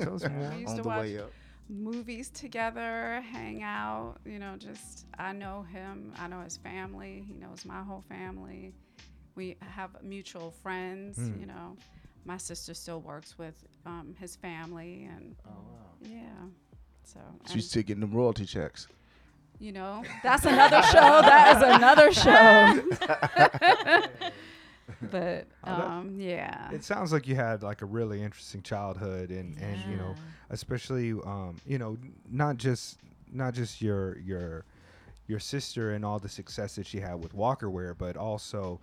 [0.00, 0.48] Tell us more.
[0.50, 1.30] We used On to the watch way up.
[1.68, 4.16] Movies together, hang out.
[4.24, 6.12] You know, just I know him.
[6.18, 7.24] I know his family.
[7.26, 8.74] He knows my whole family.
[9.34, 11.16] We have mutual friends.
[11.16, 11.40] Hmm.
[11.40, 11.76] You know,
[12.24, 13.54] my sister still works with
[13.86, 15.90] um, his family, and Oh wow.
[16.02, 16.18] yeah.
[17.04, 18.86] So, she's you still getting them royalty checks?
[19.58, 21.20] you know, that's another show.
[21.22, 22.82] That is another show.
[25.10, 26.70] but um, yeah.
[26.70, 30.14] It sounds like you had like a really interesting childhood, and and you know,
[30.50, 31.96] especially um, you know,
[32.30, 32.98] not just
[33.32, 34.64] not just your your
[35.26, 38.80] your sister and all the success that she had with Walker Wear, but also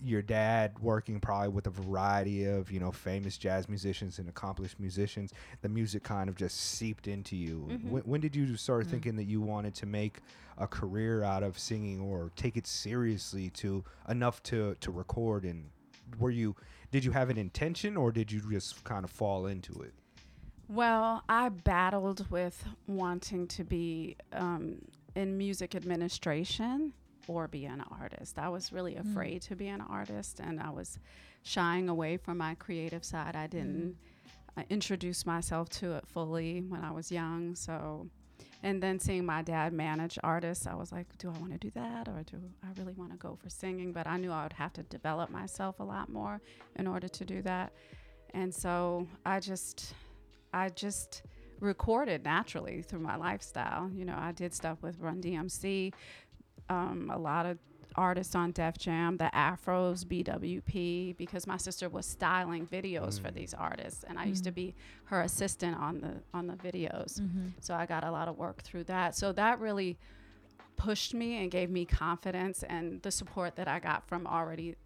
[0.00, 4.78] your dad working probably with a variety of you know famous jazz musicians and accomplished
[4.78, 7.66] musicians the music kind of just seeped into you.
[7.68, 7.90] Mhm.
[7.90, 10.20] when, when did you start thinking that you wanted to make
[10.56, 15.44] a career out of singing or take it seriously to enough to to record?
[15.44, 15.70] And
[16.18, 16.54] were you
[16.90, 19.94] did you have an intention or did you just kind of fall into it?
[20.68, 24.82] Well, I battled with wanting to be um,
[25.14, 26.92] in music administration
[27.28, 28.38] or be an artist.
[28.38, 30.98] I was really afraid to be an artist and I was
[31.42, 33.36] shying away from my creative side.
[33.36, 33.96] I didn't
[34.56, 37.54] uh, introduce myself to it fully when I was young.
[37.54, 38.08] So,
[38.62, 41.70] and then seeing my dad manage artists, I was like, do I want to do
[41.74, 43.92] that or do I really want to go for singing?
[43.92, 46.40] But I knew I would have to develop myself a lot more
[46.76, 47.72] in order to do that.
[48.34, 49.94] And so I just
[50.52, 51.22] I just
[51.60, 53.90] recorded naturally through my lifestyle.
[53.92, 55.92] You know, I did stuff with Run DMC,
[56.68, 57.58] um, a lot of
[57.96, 63.34] artists on Def Jam, the Afros, BWP, because my sister was styling videos for mm.
[63.34, 64.56] these artists, and I used to mm.
[64.56, 64.74] be
[65.06, 67.20] her assistant on the on the videos.
[67.20, 67.48] Mm-hmm.
[67.60, 69.16] So I got a lot of work through that.
[69.16, 69.98] So that really
[70.76, 74.76] pushed me and gave me confidence and the support that I got from already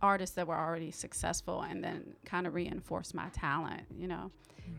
[0.00, 4.30] artists that were already successful and then kind of reinforced my talent, you know.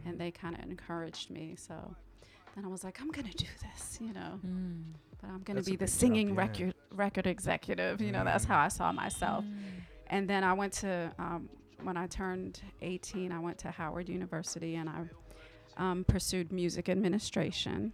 [0.06, 0.18] And mm.
[0.18, 1.56] they kind of encouraged me.
[1.56, 1.96] So
[2.56, 4.40] then I was like, I'm going to do this, you know.
[5.22, 6.42] But I'm going to be the big jump, singing yeah.
[6.42, 8.24] record record executive, you know.
[8.24, 9.46] That's how I saw myself.
[10.08, 11.50] And then I went to um,
[11.82, 15.04] when I turned 18, I went to Howard University and I
[15.78, 17.94] um, pursued music administration.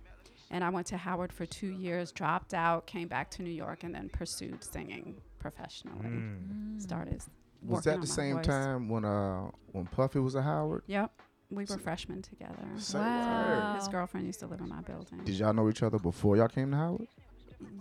[0.49, 3.83] And I went to Howard for two years, dropped out, came back to New York,
[3.83, 6.05] and then pursued singing professionally.
[6.05, 6.81] Mm.
[6.81, 7.21] Started.
[7.65, 8.45] Was that on the my same voice.
[8.47, 10.83] time when uh when Puffy was at Howard?
[10.87, 11.11] Yep.
[11.51, 12.55] We were So- freshmen together.
[12.77, 13.75] Say Wow.
[13.77, 15.19] His girlfriend used to live in my building.
[15.25, 17.07] Did y'all know each other before y'all came to Howard?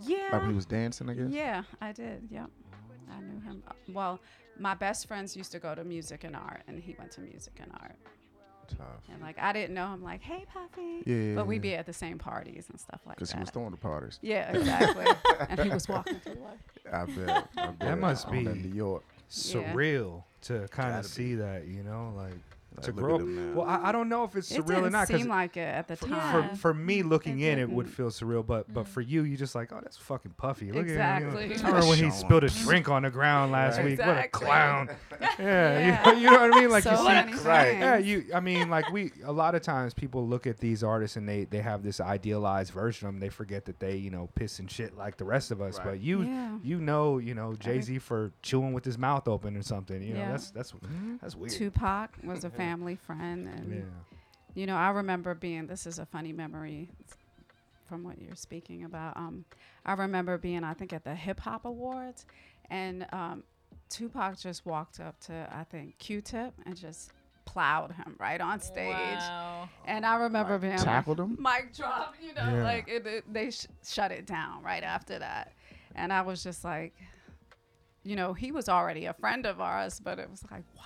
[0.01, 0.29] yeah.
[0.33, 1.29] Like when he was dancing, I guess.
[1.29, 2.27] Yeah, I did.
[2.29, 2.49] Yep.
[3.11, 3.63] I knew him.
[3.89, 4.19] Well,
[4.59, 7.59] my best friends used to go to music and art, and he went to music
[7.61, 7.95] and art.
[8.67, 9.03] Tough.
[9.11, 11.03] And like I didn't know him, like, hey, Puffy.
[11.05, 11.35] Yeah.
[11.35, 13.19] But we'd be at the same parties and stuff like that.
[13.19, 14.19] Because he was throwing the parties.
[14.21, 15.05] yeah, exactly.
[15.49, 16.59] and he was walking through life.
[16.91, 17.47] I bet.
[17.57, 17.79] I bet.
[17.79, 19.03] That must On be- New York.
[19.07, 19.63] Yeah.
[19.63, 22.33] surreal to kind of see that, you know, like,
[22.75, 23.55] Like, to look grow up.
[23.55, 25.07] Well, I, I don't know if it's It surreal or didn't not.
[25.09, 26.49] 'cause seem like it at the For- time.
[26.51, 29.11] for, for me looking It in, it would feel surreal, but but for mm-hmm.
[29.11, 30.71] you, you just like, oh, that's fucking puffy.
[30.71, 31.27] Look at him.
[31.29, 31.39] you know.
[31.39, 31.65] Exactly.
[31.65, 33.85] I remember when he spilled a drink on the ground last Right.
[33.85, 33.99] week.
[33.99, 34.89] What a clown.
[35.19, 35.79] Yeah, Yeah.
[35.79, 36.69] You, know, you know what I mean?
[36.69, 37.71] Like so you see, Right.
[37.77, 38.25] yeah, you.
[38.33, 39.11] I mean, like we.
[39.25, 42.71] A lot of times, people look at these artists and they they have this idealized
[42.71, 43.19] version of them.
[43.19, 45.77] They forget that they, you know, piss and shit like the rest of us.
[45.77, 45.85] Right.
[45.87, 46.57] But you, Yeah.
[46.63, 50.01] you know, you know, Jay Z for chewing with his mouth open or something.
[50.01, 50.73] You know, that's that's
[51.21, 51.51] that's weird.
[51.51, 53.81] Tupac was a family friend, and yeah.
[54.53, 55.67] you know, I remember being.
[55.67, 56.89] This is a funny memory
[57.85, 59.17] from what you're speaking about.
[59.17, 59.45] Um,
[59.85, 62.25] I remember being, I think, at the Hip Hop Awards,
[62.69, 63.43] and um,
[63.89, 67.11] Tupac just walked up to, I think, Q-Tip and just
[67.43, 68.93] plowed him right on stage.
[68.93, 69.67] Wow.
[69.85, 71.37] And I remember being like, Tackled him?
[71.39, 72.63] mic drop, you know, Yeah.
[72.63, 75.51] like it, it- they sh- shut it down right after that.
[75.95, 76.93] And I was just like,
[78.03, 80.85] you know, he was already a friend of ours, but it was like, why?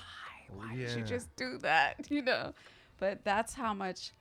[0.53, 1.95] Why did you just do that?
[2.09, 2.53] You know,
[2.99, 4.11] but that's how much,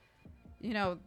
[0.59, 0.97] you know,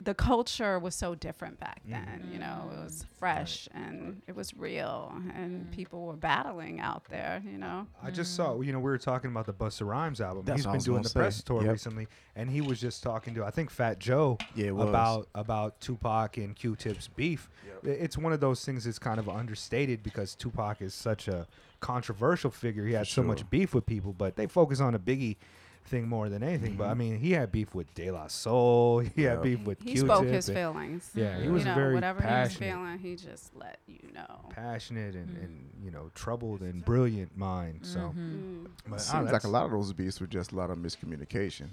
[0.00, 1.92] the culture was so different back mm.
[1.92, 2.28] then.
[2.32, 5.70] You know, it was fresh and it was real, and mm.
[5.70, 7.42] people were battling out there.
[7.44, 10.44] You know, I just saw, you know, we were talking about the Busta Rhymes album.
[10.44, 11.72] That's He's what I been doing gonna the press tour Yep.
[11.72, 16.36] recently, and he was just talking to, I think, Fat Joe Yeah, about about Tupac
[16.36, 17.48] and Q-Tip's beef.
[17.84, 21.46] I- It's one of those things that's kind of understated because Tupac is such a
[21.80, 22.86] controversial figure.
[22.86, 25.36] He had so much beef with people, but they focus on the Biggie
[25.84, 26.76] thing more than anything.
[26.76, 28.98] But I mean, he had beef with De La Soul.
[29.14, 30.06] He had beef with he Q-Tip.
[30.10, 31.10] spoke his and- feelings.
[31.14, 32.68] Yeah, he you was know, very whatever passionate.
[32.70, 34.40] he was feeling, he just let you know.
[34.50, 37.80] passionate and, and you know troubled and brilliant mind.
[37.82, 38.66] So, Mm.
[38.88, 41.68] but, ah, Seems like a lot of those beefs were just a lot of miscommunication.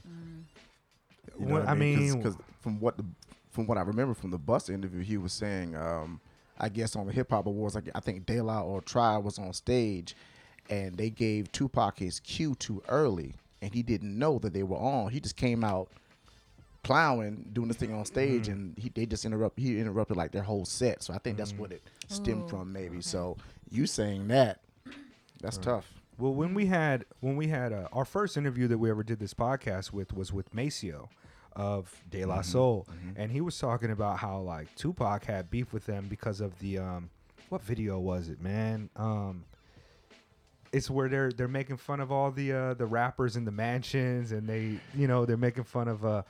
[1.40, 3.06] You Well, what I mean- because from what the,
[3.50, 6.20] from what I remember from the bus interview, he was saying, um,
[6.60, 9.40] I guess on the hip hop awards, like I think De La or Tribe was
[9.40, 10.16] on stage,
[10.70, 14.78] and they gave Tupac his cue too early, and he didn't know that they were
[14.78, 15.12] on.
[15.12, 15.90] He just came out
[16.84, 18.52] plowing, doing this thing on stage, Mm-hmm.
[18.52, 19.60] and he they just interrupt.
[19.60, 21.04] He interrupted like their whole set.
[21.04, 21.60] So I think that's Mm.
[21.60, 23.02] what it stemmed Ooh, from, maybe.
[23.02, 23.38] So
[23.70, 24.60] you saying that,
[25.42, 25.92] that's tough.
[26.18, 29.20] Well, when we had when we had uh, our first interview that we ever did
[29.20, 31.08] this podcast with was with Maseo
[31.56, 35.86] of De La Soul, and he was talking about how like Tupac had beef with
[35.86, 37.10] them because of the um,
[37.50, 38.90] what video was it, man?
[38.96, 39.46] Um,
[40.74, 44.32] it's where they're they're making fun of all the uh, the rappers in the mansions,
[44.32, 46.24] and they you know they're making fun of uh,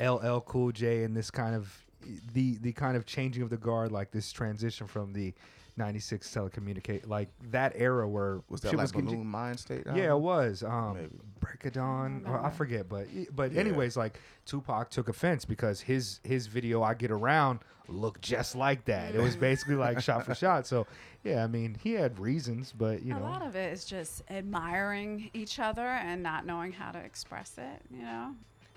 [0.00, 1.84] LL Cool J and this kind of
[2.32, 5.32] the the kind of changing of the guard, like this transition from the
[5.76, 9.86] '96 telecommunicate, like that era where Was that shit like getting- Buhloone Mindstate?
[9.96, 10.62] yeah, it was.
[10.62, 11.08] Um, Maybe.
[11.40, 12.28] Breakadawn.
[12.28, 13.60] Or I forget, but but Yeah.
[13.60, 18.84] anyways, like Tupac took offense because his his video "I Get Around" looked just like
[18.86, 19.14] that.
[19.14, 20.66] It was basically like shot for shot.
[20.66, 20.86] So
[21.24, 23.84] yeah, I mean, he had reasons, but you a know, a lot of it is
[23.84, 27.82] just admiring each other and not knowing how to express it.
[27.90, 28.34] You know,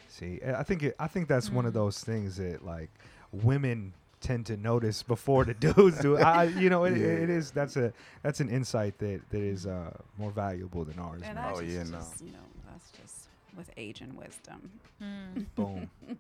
[0.10, 1.76] see, eh, I think it, I think that's one of mm.
[1.76, 2.90] those things that like
[3.32, 6.18] women tend to notice before the dudes do.
[6.18, 7.08] I, you know, it, Yeah.
[7.08, 11.22] it is that's a that's an insight that that is uh, more valuable than ours.
[11.24, 11.46] and man.
[11.46, 11.98] that's Oh, just, yeah, no.
[11.98, 12.40] just, you know,
[12.72, 14.72] that's just with age and wisdom.
[15.00, 15.42] Hmm.
[15.56, 15.90] Boom.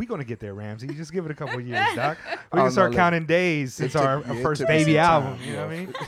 [0.00, 0.86] We gonna get there, Ramsey.
[0.86, 2.16] You just give it a couple years, Doc.
[2.26, 4.66] We Oh, can no, start look, counting days since took- our, yeah, our it first
[4.66, 5.36] baby album.
[5.36, 5.94] time, You know what I mean?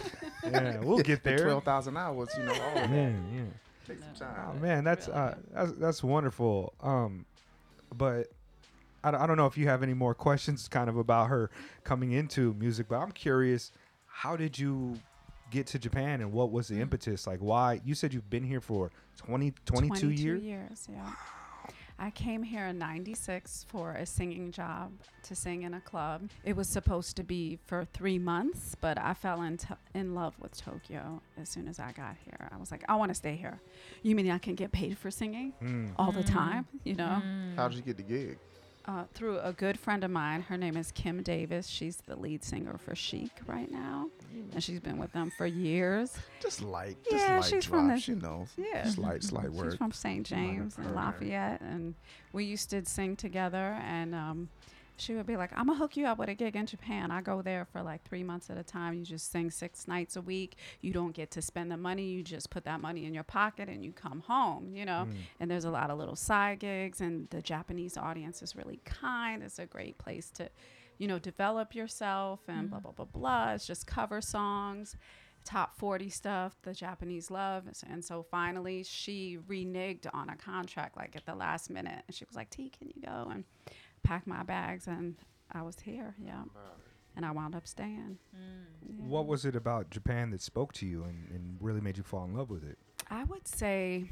[0.51, 1.45] Yeah, we'll get there.
[1.45, 2.53] Twelve thousand hours, you know.
[2.53, 3.13] All of Yeah, that.
[3.35, 3.43] yeah.
[3.87, 4.47] Take some time.
[4.57, 6.73] Oh man, that's uh, that's that's wonderful.
[6.81, 7.27] Um,
[7.95, 8.29] but
[9.05, 11.51] I, don't- I don't know if you have any more questions, kind of about her
[11.85, 12.87] coming into music.
[12.89, 13.73] But I'm curious,
[14.07, 14.99] how did you
[15.51, 17.27] get to Japan, and what was the impetus?
[17.27, 17.83] Like, why?
[17.85, 20.43] You said you've been here for 20, 22 years.
[20.43, 21.11] years, yeah.
[21.99, 24.91] I came here in 96 for a singing job
[25.25, 26.31] to sing in a club.
[26.45, 30.35] It was supposed to be for three months, but I fell in, to in love
[30.41, 32.49] with Tokyo as soon as I got here.
[32.53, 33.61] I was like, I want to stay here.
[34.03, 35.93] You mean I can get paid for singing Mm.
[35.97, 36.67] all the time?
[36.85, 37.23] You know?
[37.57, 38.39] How did you get the gig?
[38.85, 40.43] uh, through a good friend of mine.
[40.43, 41.69] Her name is Kim Davis.
[41.69, 44.09] She's the lead singer for Chic right now,
[44.53, 46.17] and she's been with them for years.
[46.41, 48.47] Just like, Yeah, just like she's from drops, the- you know.
[48.57, 48.85] Yeah.
[48.89, 49.79] Slight, slight She's word.
[49.79, 50.27] from St.
[50.27, 51.95] James and Lafayette, and
[52.33, 53.79] we used to sing together.
[53.83, 54.49] And um,
[54.97, 57.11] she would be like, "I'm gonna hook you up with a gig in Japan.
[57.11, 58.95] I go there for like three months at a time.
[58.95, 60.57] You just sing six nights a week.
[60.81, 62.05] You don't get to spend the money.
[62.05, 64.75] You just put that money in your pocket and you come home.
[64.75, 65.09] You know.
[65.41, 69.43] And there's a lot of little side gigs, and the Japanese audience is really kind.
[69.43, 70.49] It's a great place to,
[71.03, 72.83] you know, develop yourself and blah mm.
[72.83, 73.53] blah blah blah.
[73.55, 74.97] It's just cover songs."
[75.45, 77.65] top 40 stuff the Japanese love.
[77.91, 82.05] And so finally she reneged on a contract like at the last minute.
[82.07, 83.43] And she was like, T, can you go and
[84.05, 84.87] pack my bags?
[84.87, 85.17] And
[85.51, 86.43] I was here, yeah.
[87.17, 88.19] And I wound up staying.
[88.33, 88.99] Mm.
[88.99, 89.05] Yeah.
[89.05, 92.25] What was it about Japan that spoke to you and, and really made you fall
[92.25, 92.79] in love with it?
[93.11, 94.05] I would say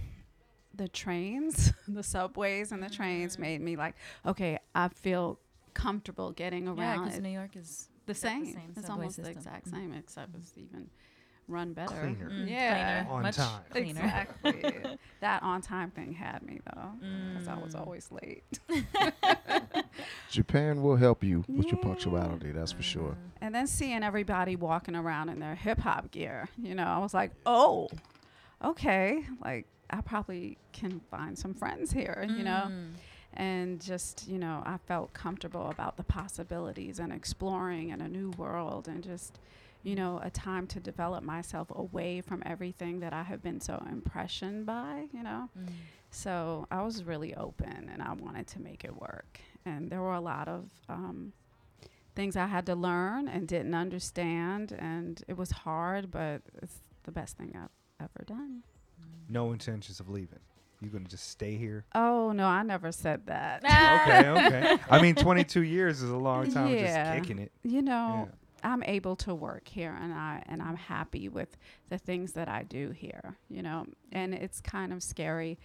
[0.75, 3.43] the trains, the subways and the trains mm-hmm.
[3.43, 3.95] made me like,
[4.27, 5.39] okay, I feel
[5.75, 6.79] comfortable getting around.
[6.79, 7.05] Yeah, around.
[7.07, 7.21] because.
[7.21, 8.45] New York is the same.
[8.45, 9.39] the same it's subway almost the system.
[9.39, 9.71] exact Mhm.
[9.71, 10.91] same, except it's even
[11.49, 11.95] run better.
[11.95, 12.31] Cleaner.
[12.31, 13.03] Mm, Yeah.
[13.03, 13.63] cleaner, On much time.
[13.71, 14.01] cleaner.
[14.03, 14.99] Exactly.
[15.21, 16.91] that on time thing had me though,
[17.33, 17.81] because I was Mm.
[17.81, 18.45] always late.
[20.31, 22.53] Japan will help you with your punctuality.
[22.53, 23.17] That's for sure.
[23.41, 27.13] And then seeing everybody walking around in their hip hop gear, you know, I was
[27.15, 27.89] like, oh,
[28.65, 32.71] okay, like I probably can find some friends here, you know.
[33.37, 33.41] Mm.
[33.41, 38.31] And just, you know, I felt comfortable about the possibilities and exploring in a new
[38.37, 39.39] world and just,
[39.83, 43.83] you know, a time to develop myself away from everything that I have been so
[43.91, 45.49] impressioned by, you know.
[45.59, 45.69] Mm.
[46.11, 49.41] So I was really open and I wanted to make it work.
[49.65, 51.33] And there were a lot of um,
[52.17, 54.73] things I had to learn and didn't understand.
[54.73, 58.63] And it was hard, but it's the best thing I've ever done.
[59.29, 60.41] No intentions of leaving.
[60.81, 61.85] You gonna just stay here?
[61.95, 63.63] Oh, no, I never said that.
[63.65, 64.79] okay, okay.
[64.89, 67.15] I mean, 22 years is a long time Yeah.
[67.15, 67.53] just kicking it.
[67.63, 68.35] you know, Yeah.
[68.71, 71.57] I'm able to work here and I and I'm happy with
[71.89, 73.87] the things that I do here, you know.
[74.13, 75.59] And it's kind of scary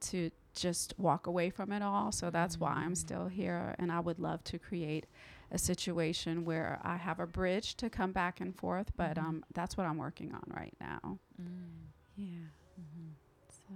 [0.00, 2.10] to just walk away from it all.
[2.12, 5.06] So that's why I'm still here and I would love to create
[5.50, 9.24] a situation where I have a bridge to come back and forth, but Mhm.
[9.24, 11.18] um that's what I'm working on right now.
[11.40, 11.88] Mm.
[12.16, 12.48] Yeah.
[12.80, 13.12] Mhm.
[13.50, 13.74] So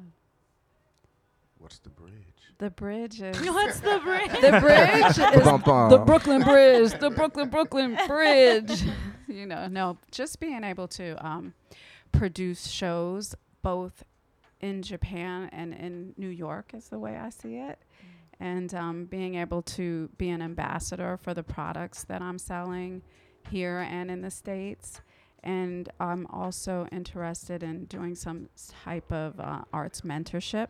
[1.63, 2.13] What's the bridge?
[2.59, 4.33] the bridge is What's the bridge?
[4.41, 5.91] the bridge is Bum-bum.
[5.91, 8.83] the Brooklyn Bridge, the Brooklyn Brooklyn Bridge.
[9.29, 11.55] you know, no, just being able to um,
[12.11, 14.03] produce shows both
[14.61, 17.79] in Japan and in New York is the way I see it.
[18.41, 23.03] And um, being able to be an ambassador for the products that I'm selling
[23.49, 25.01] here and in the States.
[25.45, 28.49] And I'm also interested in doing some
[28.85, 30.69] type of uh, arts mentorship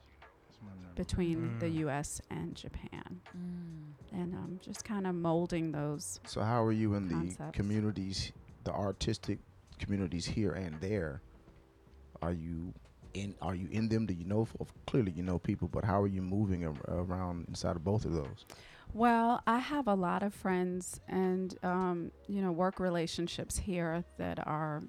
[0.95, 1.75] between the Mm.
[1.87, 3.93] US and Japan Mm.
[4.13, 6.21] and um, just kind of molding those.
[6.27, 8.33] So how are you in the communities,
[8.65, 9.39] the artistic
[9.79, 11.23] communities here and there?
[12.21, 12.73] Are you
[13.15, 13.35] in?
[13.43, 14.07] Are you in them?
[14.07, 14.47] Do you know?
[14.61, 18.05] Of clearly, you know people, but how are you moving ar- around inside of both
[18.05, 18.45] of those?
[18.95, 24.47] Well, I have a lot of friends and um, you know work relationships here that
[24.47, 24.83] are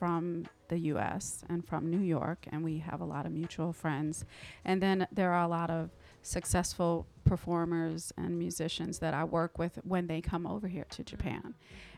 [0.00, 1.44] from the U.S.
[1.50, 4.24] and from New York, and we have a lot of mutual friends.
[4.64, 5.90] And then there are a lot of
[6.22, 11.54] successful performers and musicians that I work with when they come over here to Japan,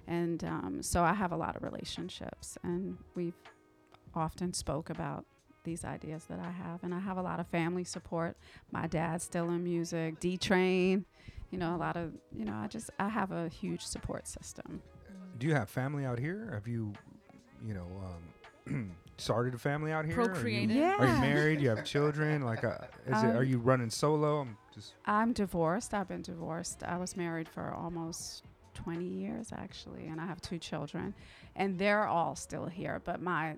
[0.08, 3.38] and um, so I have a lot of relationships, and we've
[4.14, 5.24] often spoke about
[5.62, 8.36] these ideas that I have, and I have a lot of family support.
[8.72, 10.18] My dad's still in music.
[10.18, 11.04] D Train,
[11.52, 12.54] you know, a lot of you know.
[12.54, 14.82] I just I have a huge support system.
[15.38, 16.50] Do you have family out here?
[16.52, 16.92] Have you,
[17.64, 17.86] you know,
[18.66, 20.20] um, started a family out here?
[20.20, 20.96] Are you- Yeah.
[20.98, 21.60] Are you married?
[21.60, 22.42] You have children?
[22.42, 23.26] Like, uh, is it?
[23.36, 24.40] Are Um, you running solo?
[24.40, 24.94] I'm just.
[25.06, 25.94] I'm divorced.
[25.94, 26.82] I've been divorced.
[26.82, 28.44] I was married for almost
[28.74, 31.14] 20 years actually, and I have two children,
[31.56, 33.00] and they're all still here.
[33.04, 33.56] But my,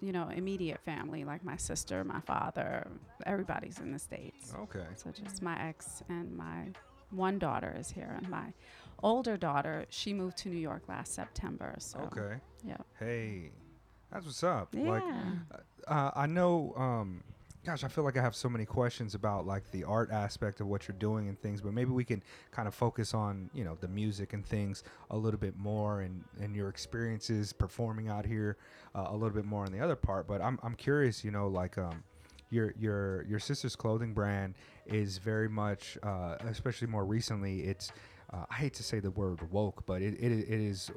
[0.00, 2.86] you know, immediate family, like my sister, my father,
[3.24, 4.52] everybody's in the states.
[4.58, 4.84] Okay.
[4.96, 6.68] So just my ex and my
[7.10, 8.52] one daughter is here, and my
[9.02, 11.74] older daughter, she moved to New York last September.
[11.78, 12.36] So Okay.
[12.64, 13.50] yeah, Hey,
[14.10, 14.68] that's what's up.
[14.72, 14.90] yeah.
[14.90, 15.04] Like,
[15.88, 16.72] uh, I know.
[16.76, 17.22] Um,
[17.64, 20.66] gosh, I feel like I have so many questions about like the art aspect of
[20.66, 23.76] what you're doing and things, but maybe we can kind of focus on you know
[23.80, 28.56] the music and things a little bit more and and your experiences performing out here
[28.94, 30.26] uh, a little bit more on the other part.
[30.26, 32.02] But I'm I'm curious, you know, like um.
[32.50, 34.52] Your, your your sister's clothing brand
[34.84, 37.60] is very much, uh, especially more recently.
[37.62, 37.92] It's
[38.32, 40.90] uh, I hate to say the word woke, but it, it, it is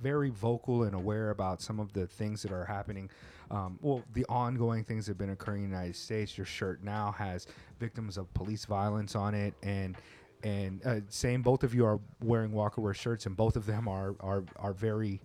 [0.00, 3.10] very vocal and aware about some of the things that are happening.
[3.50, 6.36] Um, well, the ongoing things that have been occurring in the United States.
[6.38, 7.46] Your shirt now has
[7.80, 9.96] victims of police violence on it, and
[10.44, 11.42] and uh, same.
[11.42, 14.72] Both of you are wearing Walker Wear shirts, and both of them are are are
[14.72, 15.20] very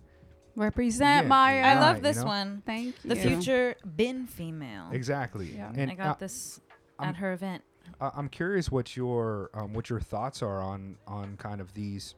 [0.56, 1.60] Represent Yeah, Maya.
[1.62, 2.24] I Right, love you this know?
[2.26, 2.62] one.
[2.64, 3.10] Thank you.
[3.10, 4.88] The future bin female.
[4.92, 5.52] exactly.
[5.54, 5.72] Yeah.
[5.74, 6.60] And I got uh, this
[6.98, 7.62] I'm- at her event.
[8.00, 12.14] I- I'm curious what your um, what your thoughts are on on kind of these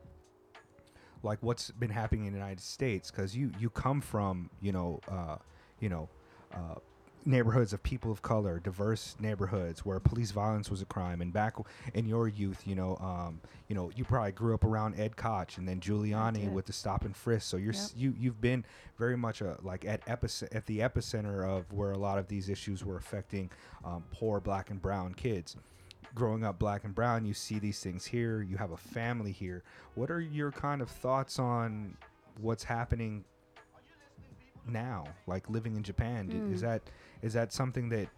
[1.23, 5.01] like what's been happening in the United States because you you come from you know
[5.11, 5.37] uh,
[5.81, 6.09] you know
[6.55, 6.75] uh,
[7.25, 11.21] neighborhoods of people of color, diverse neighborhoods where police violence was a crime.
[11.21, 14.63] And back w- in your youth, you know, um, you know, you probably grew up
[14.63, 17.49] around Ed Koch and then Giuliani with the stop and frisk.
[17.51, 18.65] So you're s- you you've been
[18.97, 22.49] very much a, like at epic- at the epicenter of where a lot of these
[22.49, 23.51] issues were affecting
[23.85, 25.57] um, poor black and brown kids.
[26.15, 28.41] Growing up black and brown, you see these things here.
[28.43, 29.63] You have a family here.
[29.95, 31.97] What are your kind of thoughts on
[32.41, 33.25] what's happening
[34.69, 36.63] now like living in japan D- is Mm.
[36.63, 36.83] that
[37.23, 38.09] is that something that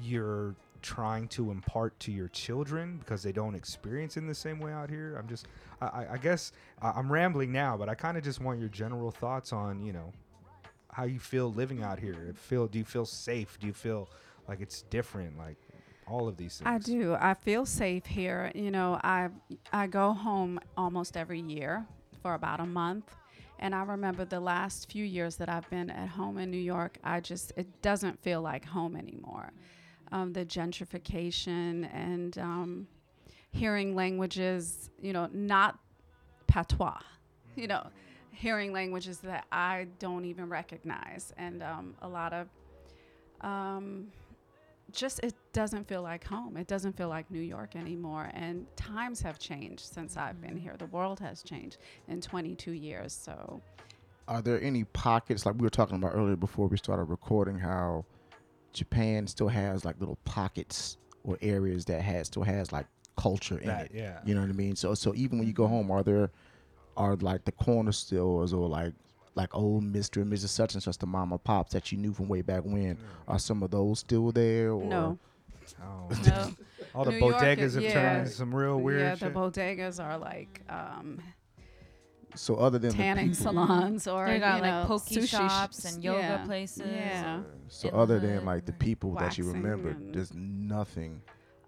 [0.00, 4.72] you're trying to impart to your children because they don't experience in the same way
[4.72, 5.46] out here i'm just
[5.80, 9.52] i, I- guess i'm rambling now but i kind of just want your general thoughts
[9.52, 10.12] on you know
[10.92, 14.08] how you feel living out here feel do you feel safe do you feel
[14.48, 15.56] like it's different like
[16.06, 17.16] all of these things I do.
[17.18, 18.50] I feel safe here.
[18.54, 19.28] You know, I
[19.72, 21.86] I go home almost every year
[22.22, 23.14] for about a month.
[23.58, 26.98] And I remember the last few years that I've been at home in New York,
[27.02, 29.52] I just it doesn't feel like home anymore.
[30.12, 32.86] Um, the gentrification and um,
[33.50, 35.78] hearing languages, you know, not
[36.46, 37.00] patois,
[37.56, 37.86] you know,
[38.30, 42.48] hearing languages that I don't even recognize, and um, a lot of
[43.40, 44.08] um,
[44.96, 46.56] just it doesn't feel like home.
[46.56, 48.30] It doesn't feel like New York anymore.
[48.34, 50.72] And times have changed since I've been here.
[50.72, 50.86] Mm-hmm.
[50.86, 51.78] The world has changed
[52.08, 53.12] in 22 years.
[53.12, 53.60] So
[54.26, 57.58] Are there any pockets like we were talking about earlier before we started recording?
[57.58, 58.04] How
[58.72, 62.86] Japan still has like little pockets or areas that has still has like
[63.16, 63.92] culture in that it.
[63.94, 64.76] yeah You know what I mean?
[64.76, 65.74] So so even when you go mm-hmm.
[65.74, 66.30] home, are there
[66.96, 68.94] are like the corner stores or like
[69.36, 70.22] like old Mr.
[70.22, 70.48] and Mrs.
[70.48, 72.98] Such and such, the mama pops that you knew from way back when?
[73.28, 74.72] Are some of those still there?
[74.72, 75.18] Or no,
[75.82, 76.08] oh.
[76.26, 76.50] no.
[76.94, 77.92] all the New bodegas is- have yeah.
[77.92, 81.20] turned into some real weird yeah, the bodegas are like um,
[82.34, 85.28] So other than tanning the people, salons or They got you like know, poke sushi
[85.28, 86.44] shops sh- and yoga yeah.
[86.44, 86.86] places.
[86.90, 87.40] Yeah.
[87.68, 91.20] so in other than like the people that you remember, there's nothing.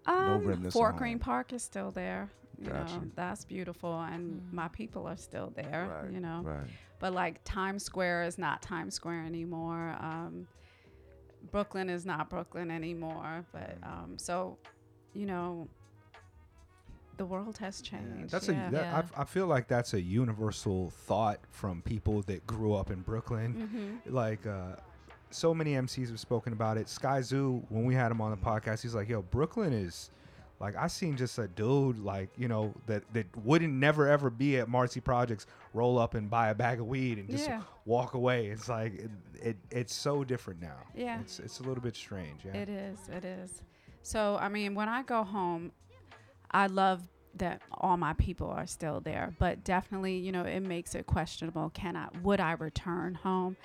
[0.05, 1.19] Um, remnants Fort Greene.
[1.19, 2.29] Park is still there.
[2.59, 2.95] You Gotcha.
[2.95, 4.53] know, that's beautiful, and Mm.
[4.53, 5.87] my people are still there.
[6.03, 6.67] Right, You know, Right.
[6.99, 9.95] But like Times Square is not Times Square anymore.
[9.99, 10.47] Um,
[11.51, 13.45] Brooklyn is not Brooklyn anymore.
[13.53, 14.57] But um, so,
[15.13, 15.67] you know,
[17.17, 18.31] the world has Yeah, changed.
[18.31, 18.67] that's yeah.
[18.67, 19.01] a that, Yeah.
[19.17, 24.01] I, I feel like that's a universal thought from people that grew up in Brooklyn.
[24.05, 24.13] Mhm.
[24.13, 24.75] Like uh,
[25.29, 26.87] so many MCs have spoken about it.
[26.87, 30.11] Skyzoo, when we had him on the podcast, he's like, "Yo, Brooklyn is."
[30.59, 34.57] Like I seen just a dude like you know that that wouldn't never ever be
[34.57, 37.61] at Marcy Projects roll up and buy a bag of weed and just Yeah.
[37.85, 38.47] walk away.
[38.47, 40.79] It's like it, it it's so different now.
[40.93, 41.21] Yeah.
[41.21, 42.41] it's it's a little bit strange.
[42.45, 42.99] Yeah, It is.
[43.09, 43.61] It is.
[44.01, 45.71] So, I mean, when I go home,
[46.51, 47.01] I love
[47.35, 51.69] that all my people are still there, but definitely, you know, it makes it questionable.
[51.73, 53.55] Can I, would I return home?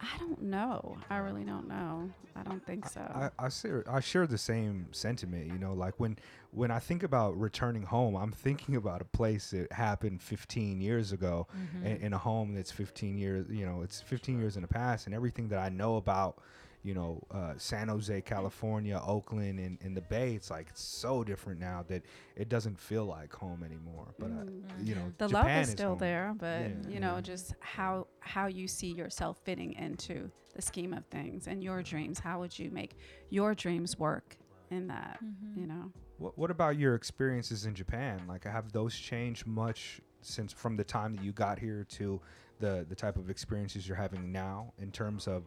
[0.00, 0.96] I don't know.
[1.10, 2.10] I really don't know.
[2.36, 3.00] I don't think so.
[3.00, 5.46] I, I share I share the same sentiment.
[5.48, 6.16] You know, like when
[6.50, 11.12] when I think about returning home, I'm thinking about a place that happened 15 years
[11.12, 11.86] ago, Mm-hmm.
[11.86, 13.46] in, in a home that's 15 years.
[13.50, 16.38] You know, it's 15 years in the past, and everything that I know about.
[16.84, 20.34] You know, uh, San Jose, California, Oakland, and, and the Bay.
[20.34, 22.04] It's like it's so different now that
[22.36, 24.14] it doesn't feel like home anymore.
[24.16, 24.44] But uh,
[24.80, 25.98] you know, the Japan love is still home.
[25.98, 27.20] there, but Yeah, you know, yeah.
[27.20, 32.20] just how how you see yourself fitting into the scheme of things and your dreams.
[32.20, 32.96] How would you make
[33.28, 34.36] your dreams work
[34.70, 35.18] in that?
[35.22, 35.60] Mm-hmm.
[35.60, 35.92] You know.
[36.18, 38.20] What, what about your experiences in Japan?
[38.28, 42.20] Like, have those changed much since from the time that you got here to
[42.60, 45.44] the the type of experiences you're having now in terms of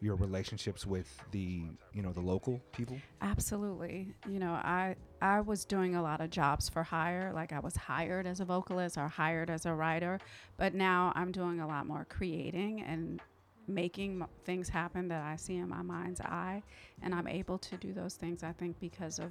[0.00, 1.62] your relationships with the
[1.92, 2.96] you know the local people?
[3.20, 4.14] Absolutely.
[4.28, 7.76] You know, I I was doing a lot of jobs for hire, like I was
[7.76, 10.20] hired as a vocalist or hired as a writer,
[10.56, 13.20] but now I'm doing a lot more creating and
[13.68, 16.62] making m- things happen that I see in my mind's eye,
[17.00, 19.30] and I'm able to do those things I think because of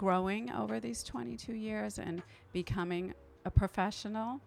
[0.00, 2.22] growing over these 22 years and
[2.54, 3.12] becoming
[3.44, 4.40] a professional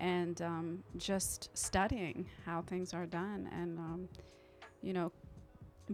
[0.00, 4.06] and um, just studying how things are done and um,
[4.82, 5.10] you know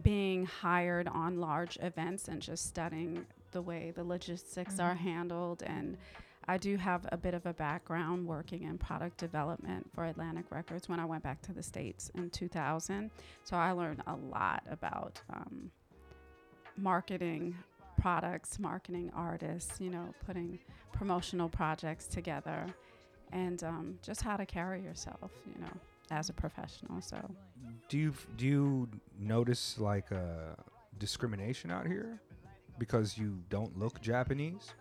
[0.02, 5.10] being hired on large events and just studying the way the logistics are Mhm.
[5.10, 5.96] handled and
[6.48, 10.88] I do have a bit of a background working in product development for Atlantic Records
[10.88, 13.12] when I went back to the States in 2000.
[13.44, 15.70] So I learned a lot about um,
[16.76, 17.54] marketing
[17.98, 20.58] products, marketing artists, you know, putting
[20.92, 22.66] promotional projects together,
[23.32, 25.72] and um, just how to carry yourself, you know,
[26.10, 27.00] as a professional.
[27.00, 27.18] So
[27.88, 28.88] Do you do you
[29.18, 30.54] notice like uh,
[30.98, 32.20] discrimination out here
[32.78, 34.72] because you don't look Japanese?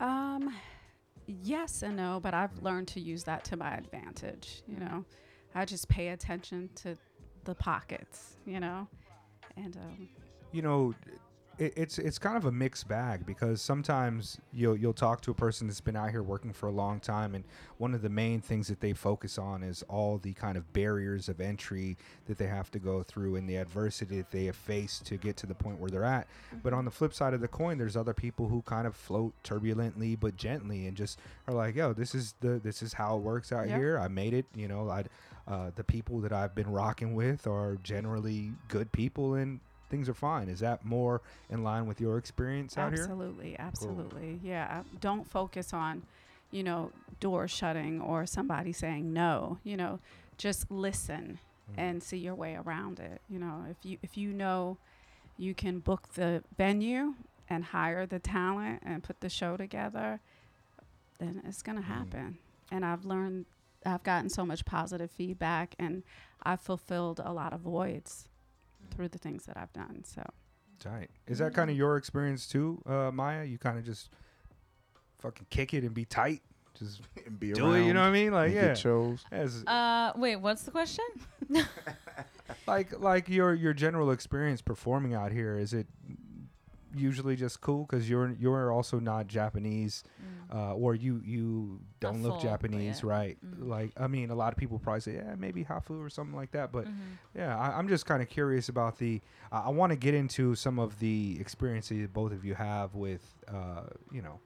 [0.00, 0.54] Um,
[1.26, 4.62] yes and no, but I've learned to use that to my advantage.
[4.66, 5.04] You know,
[5.54, 6.96] I just pay attention to
[7.44, 8.36] the pockets.
[8.46, 8.88] You know,
[9.56, 10.08] And um,
[10.52, 10.94] you know,
[11.58, 15.34] it, it's it's kind of a mixed bag because sometimes you'll you'll talk to a
[15.34, 17.44] person that's been out here working for a long time, and
[17.78, 21.28] one of the main things that they focus on is all the kind of barriers
[21.28, 21.96] of entry
[22.26, 25.36] that they have to go through and the adversity that they have faced to get
[25.38, 26.26] to the point where they're at.
[26.62, 29.34] But on the flip side of the coin, there's other people who kind of float
[29.44, 33.22] turbulently but gently and just are like, "Yo, this is the this is how it
[33.22, 33.78] works out Yep.
[33.78, 33.98] here.
[33.98, 34.46] I made it.
[34.54, 35.04] You know, I."
[35.48, 39.58] Uh, the people that I've been rocking with are generally good people and
[39.92, 40.48] things are fine.
[40.48, 41.20] Is that more
[41.50, 43.02] in line with your experience out here?
[43.02, 44.82] absolutely, absolutely, yeah.
[45.00, 46.02] Don't focus on,
[46.50, 46.90] you know,
[47.20, 49.58] doors shutting or somebody saying no.
[49.62, 50.00] You know,
[50.38, 51.38] just listen
[51.70, 51.74] Mm.
[51.78, 53.20] and see your way around it.
[53.28, 54.78] You know, if you if you know
[55.36, 57.14] you can book the venue
[57.48, 60.18] and hire the talent and put the show together,
[61.18, 62.38] then it's gonna happen.
[62.72, 63.44] And I've learned,
[63.86, 66.02] I've gotten so much positive feedback, and
[66.42, 68.26] I've fulfilled a lot of voids
[68.92, 70.04] through the things that I've done.
[70.04, 70.22] So
[70.78, 71.10] Tight.
[71.28, 73.44] Is that kind of your experience too, uh, Maya?
[73.44, 74.10] You kind of just
[75.20, 76.42] fucking kick it and be tight,
[76.76, 77.60] just And be around.
[77.70, 77.86] do it.
[77.86, 78.32] You know what I mean?
[78.32, 79.24] Like yeah, get shows.
[79.30, 81.04] as Uh, wait, what's the question?
[82.66, 85.56] like like your your general experience performing out here.
[85.58, 85.86] Is it
[86.94, 90.04] usually just cool because you're you're also not Japanese,
[90.52, 93.08] uh, or you you don't full, look but Japanese, yeah.
[93.10, 93.38] right?
[93.44, 93.68] Mhm.
[93.68, 96.52] Like I mean, a lot of people probably say, yeah, maybe hafu or something like
[96.52, 96.86] that, but.
[96.86, 97.18] Mhm.
[97.34, 99.20] Yeah, I, I'm just kind of curious about the.
[99.50, 103.22] I I want to get into some of the experiences both of you have with,
[103.48, 104.38] uh, you know,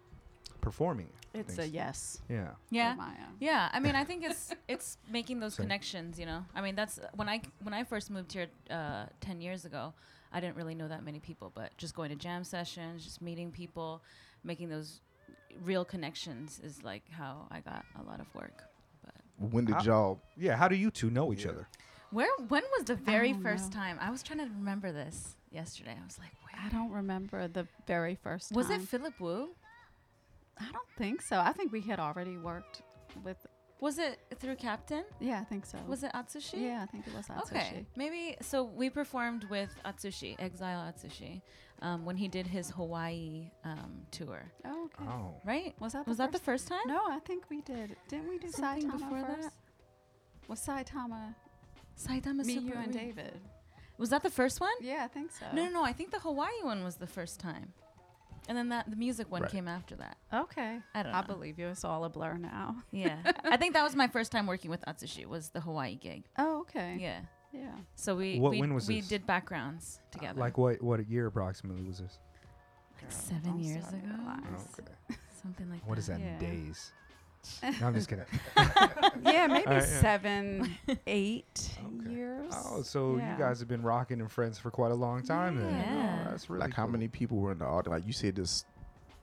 [0.60, 1.10] performing.
[1.34, 2.20] it's a yes.
[2.30, 2.50] Yeah.
[2.70, 2.94] Yeah.
[2.94, 3.28] Maya.
[3.40, 5.64] Yeah, I mean, I think it's it's making those Same.
[5.66, 6.18] connections.
[6.18, 9.64] You know, I mean, that's when I when I first moved here uh, ten years
[9.64, 9.92] ago.
[10.32, 13.50] I didn't really know that many people, but just going to jam sessions, just meeting
[13.50, 14.02] people,
[14.44, 15.00] making those
[15.62, 18.64] real connections is like how I got a lot of work.
[19.04, 20.20] But when did How- y'all?
[20.36, 20.56] Yeah.
[20.56, 21.52] How do you two know each Yeah.
[21.52, 21.68] other?
[22.10, 23.80] Where when was the very first know.
[23.80, 23.98] time?
[24.00, 25.96] I was trying to remember this yesterday.
[26.00, 28.80] I was like, I don't remember the very first Was it.
[28.82, 29.50] Philip Woo?
[30.58, 31.38] I don't think so.
[31.38, 32.82] I think we had already worked
[33.24, 33.44] with.
[33.80, 35.04] Was it through Captain?
[35.20, 35.78] Yeah, I think so.
[35.86, 36.62] Was it Atsushi?
[36.62, 37.56] Yeah, I think it was Atsushi.
[37.56, 38.64] Okay, maybe so.
[38.64, 41.42] We performed with Atsushi, Exile Atsushi,
[41.82, 44.50] um, when he did his Hawaii um, tour.
[44.64, 45.04] Oh, okay.
[45.10, 45.34] Oh.
[45.44, 45.74] Right?
[45.78, 46.68] Was that the Was that the first?
[46.68, 46.86] first time?
[46.86, 47.96] No, I think we did.
[48.08, 49.42] Didn't we do Something Saitama before first?
[49.42, 49.52] that?
[50.48, 51.34] Was Saitama
[51.98, 53.40] Saitama me, Super you, and David?
[53.98, 54.72] Was that the first one?
[54.80, 55.46] Yeah, I think so.
[55.52, 55.82] No, no, no.
[55.84, 57.72] I think the Hawaii one was the first time,
[58.48, 59.50] and then that the music one Right.
[59.50, 60.16] came after that.
[60.32, 60.78] Okay.
[60.94, 61.26] I don't I know.
[61.26, 61.68] believe you.
[61.68, 62.76] It's all a blur now.
[62.90, 65.26] Yeah, I think that was my first time working with Atsushi.
[65.26, 66.24] Was the Hawaii gig?
[66.38, 66.96] Oh, okay.
[67.00, 67.20] Yeah.
[67.52, 67.72] Yeah.
[67.94, 69.08] So we What- we, when was we this?
[69.08, 70.38] did backgrounds together.
[70.38, 70.82] Like what?
[70.82, 72.18] What year approximately was this?
[72.94, 74.14] Like Girl, seven don't years start ago.
[74.24, 74.84] your.
[75.08, 75.16] Okay.
[75.42, 75.88] something like that.
[75.88, 76.38] What is that Yeah.
[76.38, 76.74] in
[77.62, 77.74] days?
[77.80, 78.24] No, I'm just kidding.
[79.22, 80.00] Yeah, maybe Alright, yeah.
[80.00, 80.76] seven,
[81.06, 81.70] eight
[82.00, 82.10] Okay.
[82.10, 82.52] years.
[82.54, 83.32] Oh, so Yeah.
[83.32, 85.74] you guys have been rocking and friends for quite a long time then.
[85.74, 86.24] Yeah.
[86.26, 87.88] Oh, that's really like how many people were in the audience?
[87.88, 88.64] Like you said, this is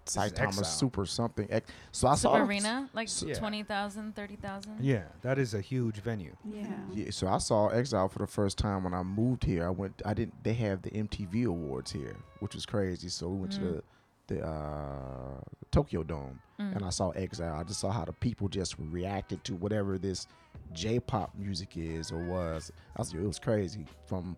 [0.06, 0.64] Saitama Exile.
[0.66, 1.48] Super something.
[1.94, 3.36] So I Super saw Arena, like so- Yeah.
[3.36, 4.78] 20,000, 30,000.
[4.82, 6.36] Yeah, that is a huge venue.
[6.44, 6.68] Yeah.
[6.92, 9.66] Yeah, so I saw Exile for the first time when I moved here.
[9.66, 10.02] I went.
[10.06, 10.44] I didn't.
[10.44, 13.08] They have the MTV Awards here, which was crazy.
[13.08, 13.82] So we went to Mm.
[14.28, 15.40] the the uh,
[15.72, 16.40] Tokyo Dome,
[16.72, 16.76] Mm.
[16.76, 17.56] and I saw Exile.
[17.56, 20.28] I just saw how the people just reacted to whatever this
[20.74, 22.72] J-pop music is or was.
[22.96, 24.38] I was, it was crazy from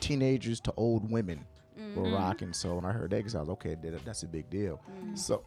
[0.00, 1.44] teenagers to old women
[1.94, 2.14] were Mhm.
[2.14, 2.52] rocking.
[2.52, 4.80] So when I heard Exile, I was okay, that, that's a big deal.
[5.04, 5.16] Mm.
[5.18, 5.44] So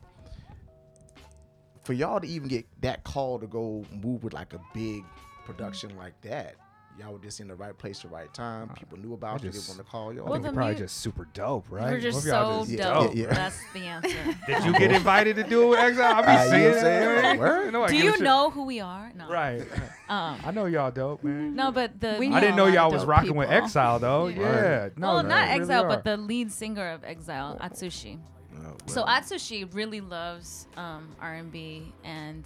[1.84, 5.04] for y'all to even get that call to go move with like a big
[5.46, 6.56] production like that,
[7.00, 8.70] y'all were just in the right place, at the right time.
[8.70, 9.50] Uh, People knew about I you.
[9.52, 10.26] They just- want to call y'all.
[10.28, 11.92] I Well, think the you're probably mu- just super dope, right?
[11.92, 13.16] We're just Both of y'all so just- dope.
[13.16, 13.34] Yeah, yeah.
[13.34, 14.18] That's the answer.
[14.48, 16.14] Did you get invited to do it with Exile?
[16.16, 17.40] I'll be Uh, you know seeing what I'm saying?
[17.40, 17.74] Word?
[17.74, 19.12] You Do you know who we are?
[19.16, 19.30] No.
[19.30, 19.62] Right.
[20.10, 21.56] Um, I know y'all dope, man.
[21.56, 23.50] no, but the We I didn't know y'all was dope rocking with.
[23.50, 24.28] Exile though.
[24.34, 24.40] Yeah.
[24.40, 24.90] Yeah.
[24.98, 25.88] No, well, you not really Exile, are.
[25.88, 27.66] but the lead singer of Exile, Oh.
[27.66, 28.20] Atsushi.
[28.66, 29.04] Oh, So.
[29.06, 32.46] Atsushi really loves um, R&B, and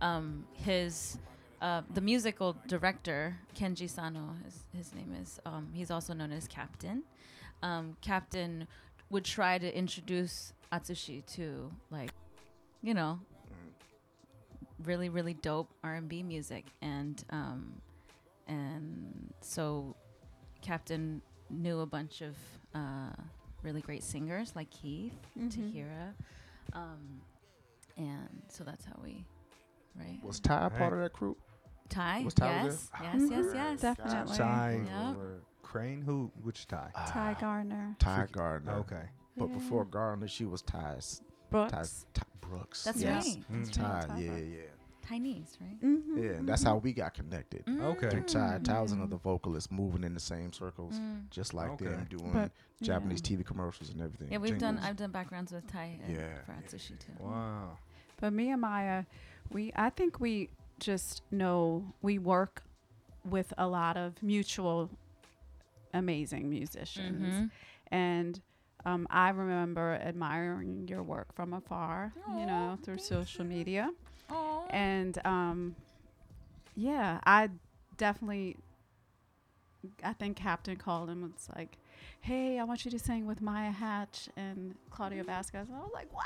[0.00, 1.18] um, his
[1.60, 5.40] uh, the musical director Kenji Sano, his, his name is.
[5.44, 7.02] Um, he's also known as Captain.
[7.62, 8.66] Um, Captain
[9.10, 12.10] would try to introduce Atsushi to like,
[12.82, 13.18] you know,
[14.84, 17.80] really really dope R&B music, and um,
[18.46, 19.96] and so
[20.62, 22.36] Captain knew a bunch of
[22.74, 23.10] uh,
[23.62, 25.16] really great singers like Keith.
[25.38, 25.50] Mhm.
[25.50, 26.14] Tahira.
[26.74, 27.20] Um,
[27.96, 29.24] and so that's how we,
[29.98, 30.18] right?
[30.22, 31.36] was Ty a part of that crew?
[31.88, 33.10] Ty, was Ty yes, there?
[33.14, 33.80] yes, yes, yes.
[33.80, 34.36] Definitely.
[34.36, 35.14] Ty Yeah.
[35.62, 36.30] Crane, who?
[36.42, 36.90] Which Ty?
[37.08, 37.96] Ty Gardner.
[37.98, 38.72] Ty Freaky- Gardner.
[38.74, 39.08] Okay.
[39.36, 39.54] But Yeah.
[39.54, 41.22] before Gardner, she was Ty's.
[41.50, 41.72] Brooks.
[41.72, 42.84] Ty's Ty Brooks.
[42.84, 43.26] That's Yes.
[43.36, 43.52] right.
[43.52, 43.72] Mm.
[43.72, 44.60] Ty, Ty yeah, yeah.
[45.06, 45.80] Chinese, right?
[45.82, 46.18] Mm-hmm.
[46.18, 47.64] Yeah, and that's how we got connected.
[47.66, 48.10] Okay.
[48.10, 51.30] Through Ty, Ty was another vocalist moving in the same circles, Mm.
[51.30, 51.86] just like Okay.
[51.86, 53.36] them doing But, Japanese yeah.
[53.38, 54.30] TV commercials and everything.
[54.30, 54.78] Yeah, we've done.
[54.78, 56.42] I've done backgrounds with Ty and Yeah.
[56.42, 57.12] for Atsushi too.
[57.18, 57.78] Wow.
[58.20, 59.04] But me and Maya,
[59.50, 62.62] we I think we just know we work
[63.24, 64.90] with a lot of mutual
[65.92, 67.34] amazing musicians.
[67.34, 67.50] Mhm.
[67.90, 68.40] And
[68.84, 73.50] um, I remember admiring your work from afar, you know, through social you.
[73.50, 73.90] media.
[74.30, 74.66] Aw.
[74.70, 75.76] And um,
[76.76, 77.50] yeah, I
[77.96, 78.56] definitely
[80.04, 81.78] I think Captain called and was like,
[82.20, 85.68] Hey, I want you to sing with Maya Hatch and Claudia Vasquez.
[85.68, 86.24] And I was like, What?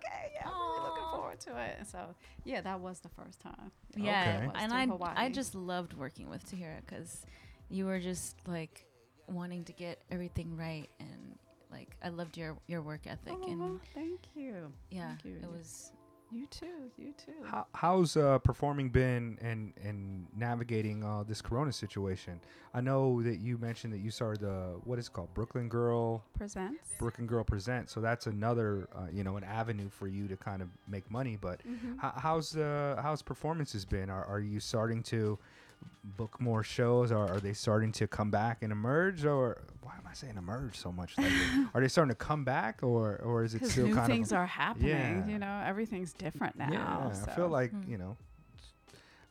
[0.00, 0.12] What?
[0.12, 1.76] Okay, yeah, I'm really looking forward to it.
[1.78, 1.98] And so
[2.44, 3.70] yeah, that was the first time.
[3.96, 4.58] Yeah, Okay.
[4.62, 5.14] And I Hawaii.
[5.16, 7.22] I just loved working with Tahira because
[7.68, 8.86] you were just like
[9.28, 11.38] wanting to get everything right and
[11.70, 14.72] like I loved your your work ethic Aw, and thank you.
[14.90, 15.36] yeah, thank you.
[15.42, 15.92] it was
[16.32, 16.90] You too.
[16.96, 17.32] You too.
[17.44, 22.40] How, how's uh, performing been and and navigating uh, this Corona situation?
[22.72, 26.24] I know that you mentioned that you started the what is it called Brooklyn Girl
[26.36, 26.90] Presents.
[26.98, 27.92] Brooklyn Girl Presents.
[27.92, 31.36] So that's another uh, you know an avenue for you to kind of make money.
[31.40, 31.98] But Mhm.
[31.98, 34.08] how, how's uh, how's performances been?
[34.08, 35.38] Are, are you starting to
[36.04, 37.12] book more shows?
[37.12, 39.24] Or are they starting to come back and emerge?
[39.24, 41.16] Or why am I saying emerge so much?
[41.18, 41.32] lately?
[41.74, 44.38] are they starting to come back, or or is it still new kind things of
[44.38, 44.88] are happening.
[44.90, 45.26] Yeah.
[45.26, 46.68] You know, everything's different now.
[46.72, 47.90] Yeah, I feel like Hmm.
[47.90, 48.16] you know,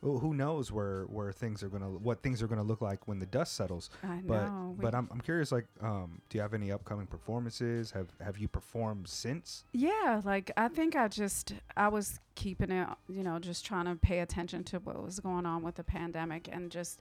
[0.02, 3.18] who who knows where where things are gonna what things are gonna look like when
[3.18, 3.90] the dust settles.
[4.02, 4.74] I But know.
[4.80, 5.52] but we- I'm I'm curious.
[5.52, 7.90] Like, um, do you have any upcoming performances?
[7.92, 9.64] Have have you performed since?
[9.72, 13.94] Yeah, like I think I just I was keeping it, you know, just trying to
[13.96, 17.00] pay attention to what was going on with the pandemic and just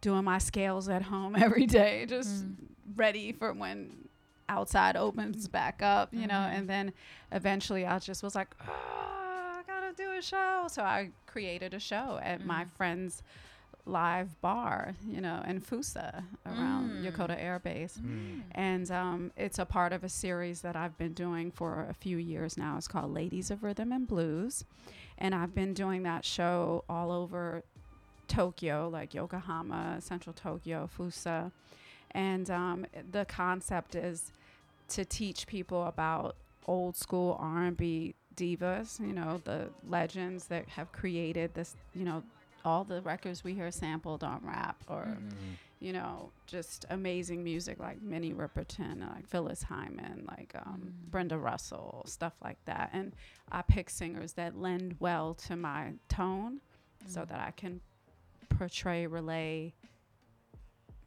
[0.00, 2.54] doing my scales at home every day, just Mm.
[2.96, 4.08] ready for when
[4.48, 6.34] outside opens back up, you know.
[6.34, 6.58] Mhm.
[6.58, 6.92] And then
[7.30, 9.29] eventually I just was like, oh,
[9.90, 12.70] I gotta do a show, so I created a show at my Mm.
[12.70, 13.22] friend's
[13.86, 17.02] live bar, you know, in Fussa around Mm.
[17.10, 18.40] Yokota Air Base Hmm.
[18.52, 22.18] and um, it's a part of a series that I've been doing for a few
[22.18, 22.76] years now.
[22.76, 24.64] It's called Ladies of Rhythm and Blues,
[25.18, 27.64] and I've been doing that show all over
[28.28, 31.50] Tokyo, like Yokohama, Central Tokyo, Fussa,
[32.12, 34.32] and um, the concept is
[34.88, 36.36] to teach people about
[36.66, 42.22] old school R&B divas, you know, the legends that have created this, you know,
[42.64, 45.56] all the records we hear sampled on rap or Mhm.
[45.82, 51.10] you know, just amazing music like Minnie Riperton, like Phyllis Hyman, like um, Mm.
[51.10, 52.90] Brenda Russell, stuff like that.
[52.92, 53.16] And
[53.50, 56.60] I pick singers that lend well to my tone
[57.06, 57.28] so Mm.
[57.28, 57.80] that I can
[58.50, 59.72] portray, relay,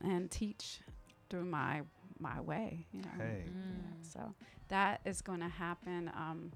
[0.01, 0.81] and teach
[1.29, 1.83] through my
[2.19, 2.85] my way.
[2.91, 3.09] You know.
[3.17, 3.43] Hey.
[3.47, 4.03] Mm.
[4.05, 4.33] so
[4.69, 6.09] that is going to happen.
[6.15, 6.51] Um,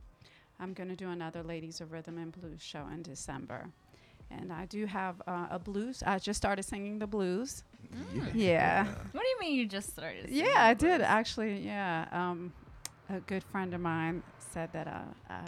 [0.59, 3.69] I'm going to do another Ladies of Rhythm and Blues show in December.
[4.29, 6.03] And I do have uh, a blues.
[6.05, 7.63] I just started singing the blues.
[7.95, 8.31] Mm.
[8.33, 8.85] Yeah.
[9.13, 10.25] What do you mean you just started?
[10.25, 11.59] singing Yeah, I did actually.
[11.61, 12.51] Yeah, um,
[13.09, 15.41] a good friend of mine said that uh, I,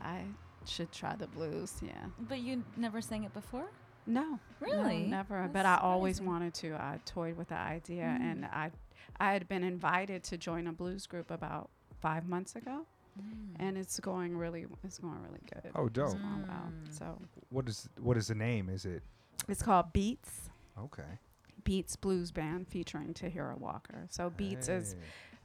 [0.00, 0.22] I
[0.64, 1.74] should try the blues.
[1.82, 1.92] Yeah.
[2.20, 3.66] But you never sang it before?
[4.06, 5.02] No, no, Really?
[5.06, 5.50] never.
[5.52, 6.32] but I always surprising.
[6.32, 6.74] wanted to.
[6.76, 8.32] I toyed with the idea, Mm.
[8.32, 8.70] and I,
[9.18, 11.68] I had been invited to join a blues group about
[12.00, 12.86] five months ago,
[13.20, 13.56] Mm.
[13.66, 15.70] and it's going really, it's going really good.
[15.74, 16.06] Oh, dope.
[16.06, 16.72] It's going well.
[16.72, 16.98] Mm.
[16.98, 17.18] So
[17.50, 18.68] What is what is the name?
[18.68, 19.02] Is it
[19.48, 20.50] it's called Beats.
[20.78, 21.18] okay?
[21.64, 24.06] Beats Blues Band featuring Tahira Walker.
[24.10, 24.96] So Beats is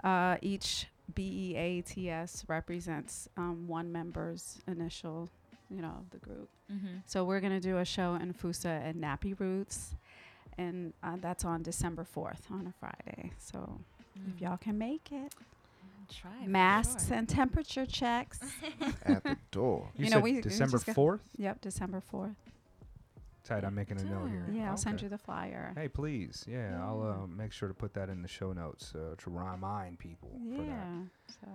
[0.03, 5.29] Uh, each B E A T S represents um, one member's initial,
[5.69, 6.49] you know, of the group.
[6.71, 6.97] Mm-hmm.
[7.05, 9.95] So we're gonna do a show in Fussa at Nappy Roots,
[10.57, 13.31] and uh, that's on December fourth on a Friday.
[13.37, 13.79] So
[14.33, 15.33] if y'all can make it,
[16.09, 17.17] try masks sure.
[17.17, 18.39] and temperature checks.
[19.05, 19.89] At the door.
[19.95, 21.21] You, you know, said we- we December fourth.
[21.37, 22.35] yep, December fourth.
[23.43, 23.65] Tight.
[23.65, 24.47] I'm making a note here.
[24.53, 25.73] Yeah, I'll send you the flyer.
[25.75, 26.45] Hey, please.
[26.47, 29.99] Yeah, I'll uh, make sure to put that in the show notes uh, to remind
[29.99, 30.67] people for that.
[30.67, 31.01] Yeah.
[31.27, 31.47] So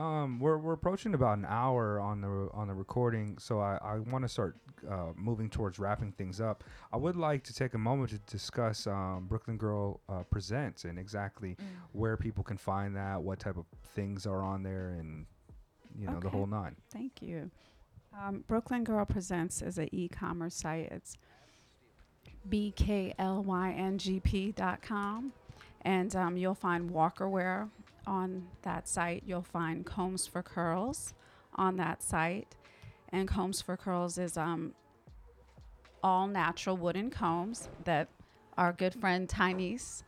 [0.00, 3.98] Um, we're we're approaching about an hour on the on the recording, so I, I
[3.98, 4.56] want to start
[4.90, 6.64] uh, moving towards wrapping things up.
[6.90, 10.98] I would like to take a moment to discuss um, Brooklyn Girl uh, Presents and
[10.98, 11.64] exactly Mm.
[11.92, 15.26] where people can find that, what type of things are on there, and
[15.98, 16.76] you know the whole nine.
[16.90, 17.50] Thank you.
[18.18, 20.88] Um, Brooklyn Girl Presents is an e-commerce site.
[20.90, 21.18] It's
[24.08, 25.32] bklyngp.com,
[25.82, 27.68] and um, you'll find Walker Wear
[28.06, 29.22] on that site.
[29.26, 31.14] You'll find Combs for Curls
[31.54, 32.56] on that site,
[33.10, 34.74] and Combs for Curls is um,
[36.02, 38.08] all natural wooden combs that
[38.56, 40.02] our good friend Tinese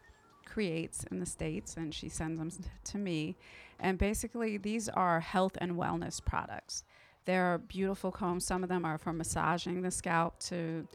[0.45, 2.51] creates in the states, and she sends them
[2.85, 3.37] to me.
[3.81, 6.85] And basically, these are health and wellness products
[7.25, 8.45] They're beautiful combs.
[8.45, 10.87] Some of them are for massaging the scalp to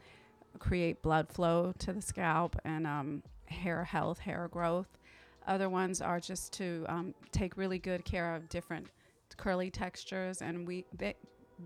[0.58, 4.97] create blood flow to the scalp and um, hair health, hair growth.
[5.48, 8.86] Other ones are just to um, take really good care of different
[9.38, 10.42] curly textures.
[10.42, 11.14] And we they,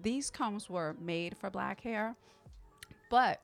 [0.02, 2.14] these combs were made for black hair,
[3.10, 3.42] but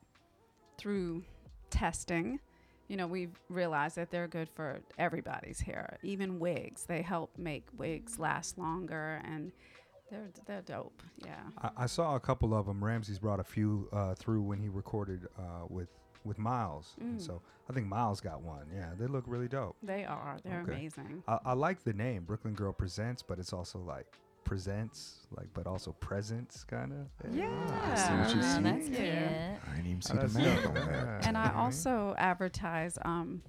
[0.79, 1.25] through
[1.71, 2.39] testing,
[2.87, 6.85] you know, we've realized that they're good for everybody's hair, even wigs.
[6.85, 9.51] They help make wigs last longer, and
[10.09, 11.03] they're they're dope.
[11.25, 11.43] Yeah.
[11.61, 12.83] I, I saw a couple of them.
[12.83, 15.89] Ramsey's brought a few uh, through when he recorded uh, with
[16.29, 16.95] with Miles.
[17.03, 17.21] Mm.
[17.21, 18.67] so I think Miles got one.
[18.75, 19.77] Yeah, they look really dope.
[19.83, 20.37] They are.
[20.45, 20.73] They're Okay.
[20.75, 21.23] amazing.
[21.27, 24.07] I, I like the name Brooklyn Girl Presents, but it's also like
[24.45, 27.35] presents, like but also presents, kind of.
[27.35, 27.49] Yeah.
[27.93, 28.63] I see what you Oh, see.
[28.63, 29.49] that's Yeah.
[29.51, 29.61] cute.
[29.73, 30.85] I didn't even see That's the math on that.
[30.87, 31.21] Yeah.
[31.29, 33.43] And I also advertise um,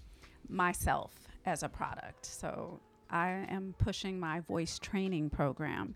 [0.49, 1.13] myself
[1.45, 2.25] as a product.
[2.25, 5.95] So I am pushing my voice training program,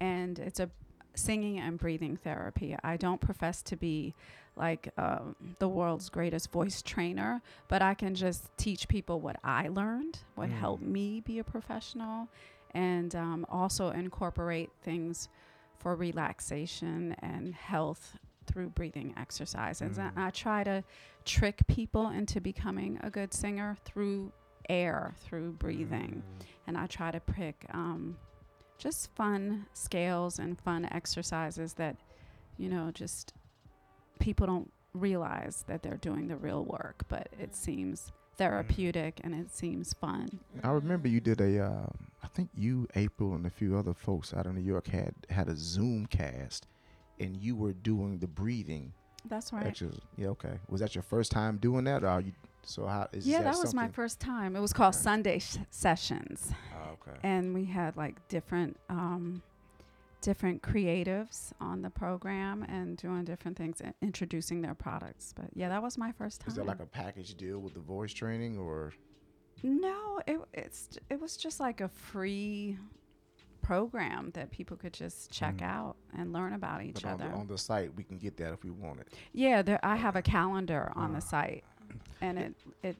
[0.00, 0.70] and it's a
[1.14, 2.76] singing and breathing therapy.
[2.82, 4.14] I don't profess to be
[4.56, 9.68] like um, the world's greatest voice trainer, but I can just teach people what I
[9.68, 10.58] learned, what Mm.
[10.58, 12.28] helped me be a professional,
[12.74, 15.28] and um, also incorporate things
[15.78, 19.96] for relaxation and health through breathing exercises.
[19.98, 20.08] Mm.
[20.10, 20.84] And I try to
[21.24, 24.32] trick people into becoming a good singer through
[24.68, 26.22] air, through breathing.
[26.22, 26.44] Mm.
[26.66, 28.16] And I try to pick um,
[28.78, 31.96] just fun scales and fun exercises that,
[32.58, 33.32] you know, just
[34.22, 39.50] people don't realize that they're doing the real work, but it seems therapeutic and it
[39.50, 40.38] seems fun.
[40.62, 41.86] I remember you did a, uh,
[42.22, 45.48] I think you, April, and a few other folks out of New York had had
[45.48, 46.66] a Zoom cast,
[47.20, 48.92] and you were doing the breathing.
[49.28, 49.80] That's right.
[50.16, 50.58] Yeah, okay.
[50.68, 52.32] Was that your first time doing that, or are you?
[52.64, 54.54] So how is yeah, that, that was my first time.
[54.54, 55.02] It was called Okay.
[55.02, 56.52] Sunday sh- Sessions.
[56.76, 57.18] Oh, okay.
[57.24, 59.42] and we had like different um,
[60.22, 65.68] different creatives on the program and doing different things and introducing their products but yeah
[65.68, 68.56] that was my first time Is that like a package deal with the voice training,
[68.58, 68.92] or
[69.62, 72.78] no it, it's it was just like a free
[73.60, 75.62] program that people could just check Mm.
[75.62, 78.36] out and learn about each but on the, other on the site we can get
[78.38, 79.08] that if we want it?
[79.32, 81.14] yeah there, i have a calendar on Ah.
[81.16, 81.64] the site
[82.20, 82.96] and it it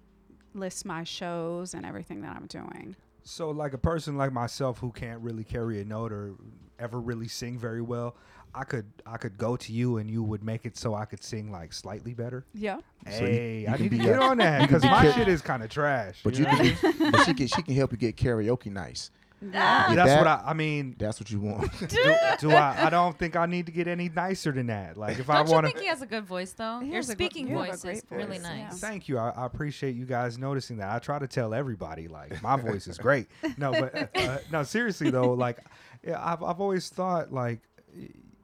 [0.55, 2.95] lists my shows and everything that i'm doing
[3.25, 6.35] So, like a person like myself who can't really carry a note or
[6.79, 8.17] ever really sing very well,
[8.55, 11.23] I could I could go to you and you would make it so I could
[11.23, 12.45] sing like slightly better.
[12.53, 12.79] yeah
[13.11, 14.89] So you- hey, you I can need to be get a- on that because be
[14.89, 16.21] my ca- shit is kind of trash.
[16.25, 18.71] But you know what I can, but she can she can help you get karaoke
[18.73, 19.11] nice.
[19.53, 20.19] Yeah That's that?
[20.19, 20.43] what I.
[20.47, 21.71] I mean, That's what you want.
[21.89, 22.87] do, do I?
[22.87, 24.97] I don't think I need to get any nicer than that.
[24.97, 25.73] Like if I Don't you want to.
[25.73, 26.81] think he has a good voice though?
[26.81, 28.65] He Your has a gr- speaking you have a voice is really voice, yeah.
[28.65, 28.81] nice.
[28.81, 29.19] Thank you.
[29.19, 30.95] I, I appreciate you guys noticing that.
[30.95, 33.27] I try to tell everybody like my voice is great.
[33.59, 35.59] No, but uh, no, seriously though, like
[36.07, 37.61] yeah, I've I've always thought like,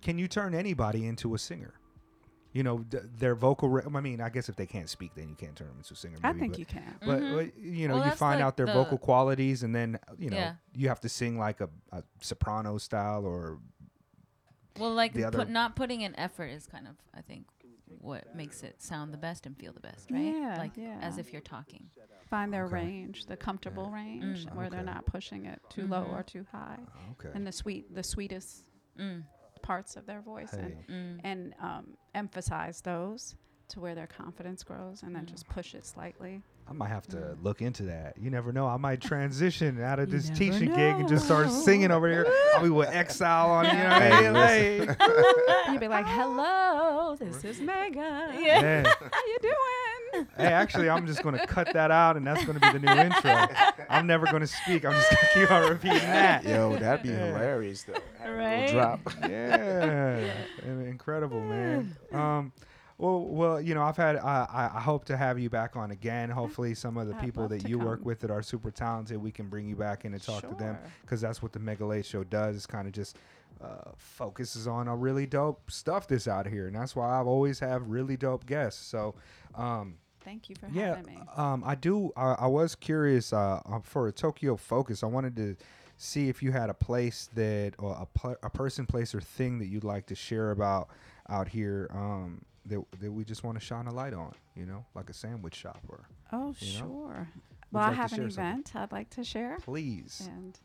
[0.02, 1.74] can you turn anybody into a singer?
[2.52, 3.68] You know, d- their vocal.
[3.68, 5.92] Re- I mean, I guess if they can't speak, then you can't turn them into
[5.92, 6.16] a singer.
[6.24, 7.34] i think but, you can But, Mhm.
[7.36, 10.30] but, you know, Well, you find like out their the- vocal qualities, and then you
[10.30, 10.54] know Yeah.
[10.74, 13.58] you have to sing like a, a soprano style or
[14.78, 17.46] Well, like the other- put, not putting in effort is kind of, I think,
[18.00, 20.20] what makes it sound the best and feel the best, right?
[20.34, 20.98] Yeah, like yeah.
[21.02, 21.90] as if you're talking.
[22.28, 22.74] find their Okay.
[22.74, 24.54] range, the comfortable range, Mm.
[24.54, 26.12] where they're not pushing it too low Mhm.
[26.12, 26.78] or too high,
[27.12, 27.30] okay.
[27.34, 28.64] and the sweet, the sweetest
[28.98, 29.22] Mm,
[29.58, 30.74] parts of their voice, Hey.
[30.88, 31.20] and mm.
[31.24, 33.34] and um, emphasize those
[33.68, 35.30] to where their confidence grows, and then Mm.
[35.30, 36.40] just push it slightly.
[36.66, 37.42] I might have to Mm.
[37.42, 38.16] look into that.
[38.18, 38.66] You never know.
[38.66, 42.08] I might transition out of You this never teaching gig and just start singing over
[42.08, 42.26] here.
[42.54, 44.22] I'll be with Exile on, you know what I Hey,
[44.78, 44.86] mean?
[44.86, 44.96] listen.
[45.72, 48.42] You'd be like, "Hello, this is Megan.
[48.42, 48.84] Yeah.
[48.84, 49.54] How you doing?"
[50.36, 52.86] Hey, actually, I'm just going to cut that out, and that's going to be the
[52.94, 53.46] new intro.
[53.88, 54.84] I'm never going to speak.
[54.84, 56.44] I'm just going to keep on repeating that.
[56.44, 57.26] Yo, that'd be Yeah.
[57.26, 57.94] hilarious though.
[58.20, 58.70] Have Right?
[58.70, 59.00] Drop.
[59.28, 60.32] yeah,
[60.64, 61.96] in- incredible, man.
[62.12, 62.52] Um,
[62.98, 64.16] well, well, you know, I've had.
[64.16, 66.30] I I I hope to have you back on again.
[66.30, 69.18] Hopefully, some of the I'd people that to you work with that are super talented,
[69.18, 71.86] we can bring you back in and talk to them because that's what the Mega
[71.86, 72.56] Late Show does.
[72.56, 73.16] Is kind of just
[73.62, 77.58] uh, focuses on a really dope stuff that's out here, and that's why I've always
[77.60, 78.84] have really dope guests.
[78.86, 79.14] So.
[79.54, 81.18] Um, Thank you for yeah, having me.
[81.36, 82.12] um, I do.
[82.16, 85.02] I, I was curious uh, uh, for a Tokyo Focus.
[85.02, 85.56] I wanted to
[85.96, 89.58] see if you had a place that, or a, pl- a person, place, or thing
[89.60, 90.88] that you'd like to share about
[91.30, 94.34] out here um, that that we just want to shine a light on.
[94.54, 96.00] You know, like a sandwich shop, or
[96.30, 96.52] Oh, know?
[96.60, 97.28] sure.
[97.72, 98.44] Well, you I have an share something?
[98.44, 100.28] event I'd like to share, please.
[100.30, 100.58] and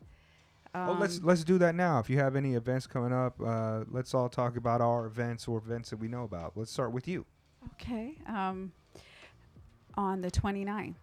[0.74, 1.98] oh, let's um, let's do that now.
[1.98, 5.58] If you have any events coming up, uh, let's all talk about our events or
[5.58, 6.52] events that we know about.
[6.56, 7.24] Let's start with you.
[7.72, 8.14] Okay.
[8.26, 8.72] Um,
[9.96, 10.94] on the 29th,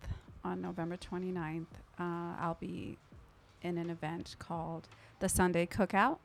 [0.44, 1.66] on November 29th,
[2.00, 2.98] uh, I'll be
[3.62, 4.88] in an event called
[5.20, 6.18] the Sunday Cookout,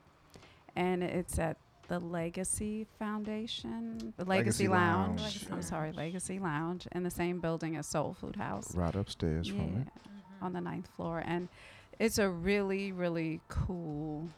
[0.75, 5.21] and it's at the Legacy Foundation, the Legacy Legacy, Lounge.
[5.21, 5.47] Lounge.
[5.51, 8.75] I'm sorry, Legacy Lounge, in the same building as Soul Food House.
[8.75, 9.87] Right upstairs yeah, from it.
[10.41, 11.47] on the ninth floor, and
[11.99, 14.29] it's a really, really cool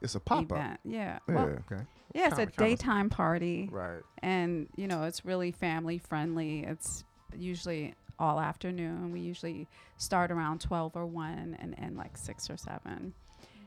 [0.00, 0.58] It's a pop up.
[0.58, 1.18] Yeah, Yeah.
[1.28, 1.82] well, Okay.
[2.14, 4.02] yeah, it's Kinda- a kinda- daytime party, Right.
[4.22, 6.64] and you know, it's really family friendly.
[6.64, 7.04] It's
[7.36, 9.12] usually all afternoon.
[9.12, 13.14] We usually start around twelve or one and end like six or seven,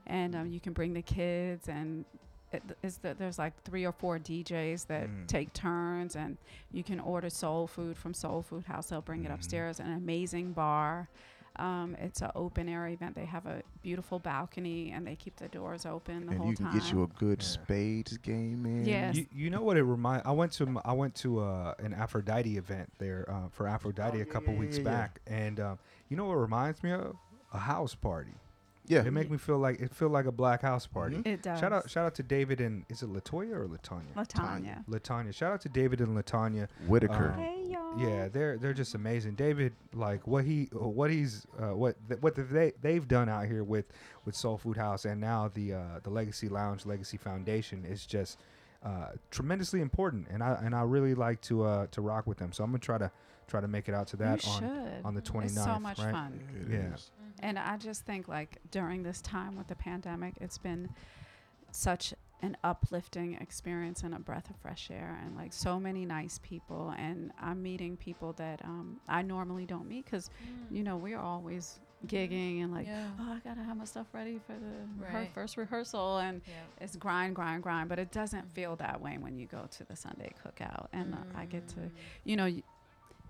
[0.08, 2.06] and um, you can bring the kids and.
[2.52, 5.28] It, is that there's like three or four DJs that Mm.
[5.28, 6.38] take turns, and
[6.72, 8.88] you can order soul food from Soul Food House.
[8.88, 9.34] They'll bring it Mhm.
[9.34, 9.80] upstairs.
[9.82, 11.10] An amazing bar.
[11.58, 13.16] Um, it's an open air event.
[13.16, 16.56] They have a beautiful balcony, and they keep the doors open the and whole you
[16.56, 16.78] can time.
[16.80, 17.48] get you a good Yeah.
[17.48, 18.86] spades game in.
[18.86, 19.16] Yes.
[19.16, 20.24] You, you know what it remind?
[20.26, 24.18] I went to m- I went to uh, an Aphrodite event there uh, for Aphrodite
[24.18, 24.90] Oh, a yeah, couple yeah, weeks yeah, yeah.
[24.92, 25.80] back, and um,
[26.10, 27.16] you know what it reminds me of?
[27.54, 28.34] A house party.
[28.88, 29.04] Yeah.
[29.06, 31.18] It make me feel like it feel like a black house party.
[31.18, 31.28] Mhm.
[31.28, 31.60] It does.
[31.60, 34.14] Shout out shout out to David and is it Latoya or Latanya?
[34.16, 34.86] Latanya.
[34.88, 35.34] Latanya.
[35.34, 36.68] Shout out to David and Latanya.
[36.88, 37.32] Whitaker.
[37.36, 37.98] Um, Hey y'all.
[38.00, 39.36] Yeah, they're they're just amazing.
[39.36, 43.64] David, like what he what he's uh, what th- what they they've done out here
[43.64, 43.86] with
[44.26, 48.40] with Soul Food House and now the uh, the Legacy Lounge Legacy Foundation is just
[48.84, 52.52] uh, tremendously important, and I and I really like to uh, to rock with them.
[52.52, 53.12] So I'm gonna try to
[53.48, 55.06] try to make it out to that you on should.
[55.06, 55.44] on the 29th.
[55.46, 56.12] It's so much right?
[56.12, 56.40] fun.
[56.62, 56.94] It Yeah.
[56.94, 57.12] is.
[57.40, 60.90] And I just think like during this time with the pandemic, it's been
[61.72, 66.40] such an uplifting experience and a breath of fresh air and like so many nice
[66.44, 70.30] people and I'm meeting people that um, I normally don't meet because
[70.70, 73.08] you know we're always gigging and like Yeah.
[73.20, 75.32] oh I gotta have my stuff ready for the rehe- Right.
[75.34, 76.54] first rehearsal and Yeah.
[76.84, 79.96] it's grind grind grind but it doesn't feel that way when you go to the
[79.96, 81.90] Sunday cookout and uh, I get to
[82.26, 82.64] you know, y-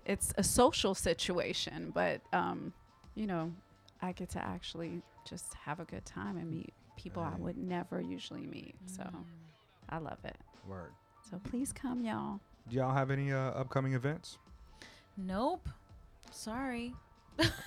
[0.06, 2.72] it's a social situation, but um,
[3.14, 3.52] you know,
[4.00, 8.00] I get to actually just have a good time and meet people I would never
[8.00, 8.74] usually meet.
[8.86, 9.04] So
[9.88, 10.36] I love it.
[10.68, 10.92] Word.
[11.30, 12.40] So please come, y'all.
[12.68, 14.38] Do y'all have any uh, upcoming events?
[15.16, 15.68] Nope.
[16.30, 16.94] Sorry.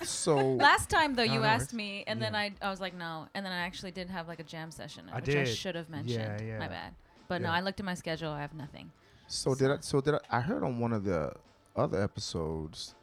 [0.02, 3.44] So Last time though, you asked me, and then I I was like no, and
[3.46, 6.40] then I actually did have like a jam session, I which I should have mentioned.
[6.46, 6.58] yeah.
[6.58, 6.94] My bad.
[7.28, 8.30] But no, I looked at my schedule.
[8.30, 8.90] I have nothing.
[9.28, 9.76] So did I?
[9.80, 10.38] So did I?
[10.38, 11.32] I heard on one of the
[11.76, 12.94] other episodes.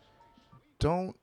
[0.79, 1.15] Don't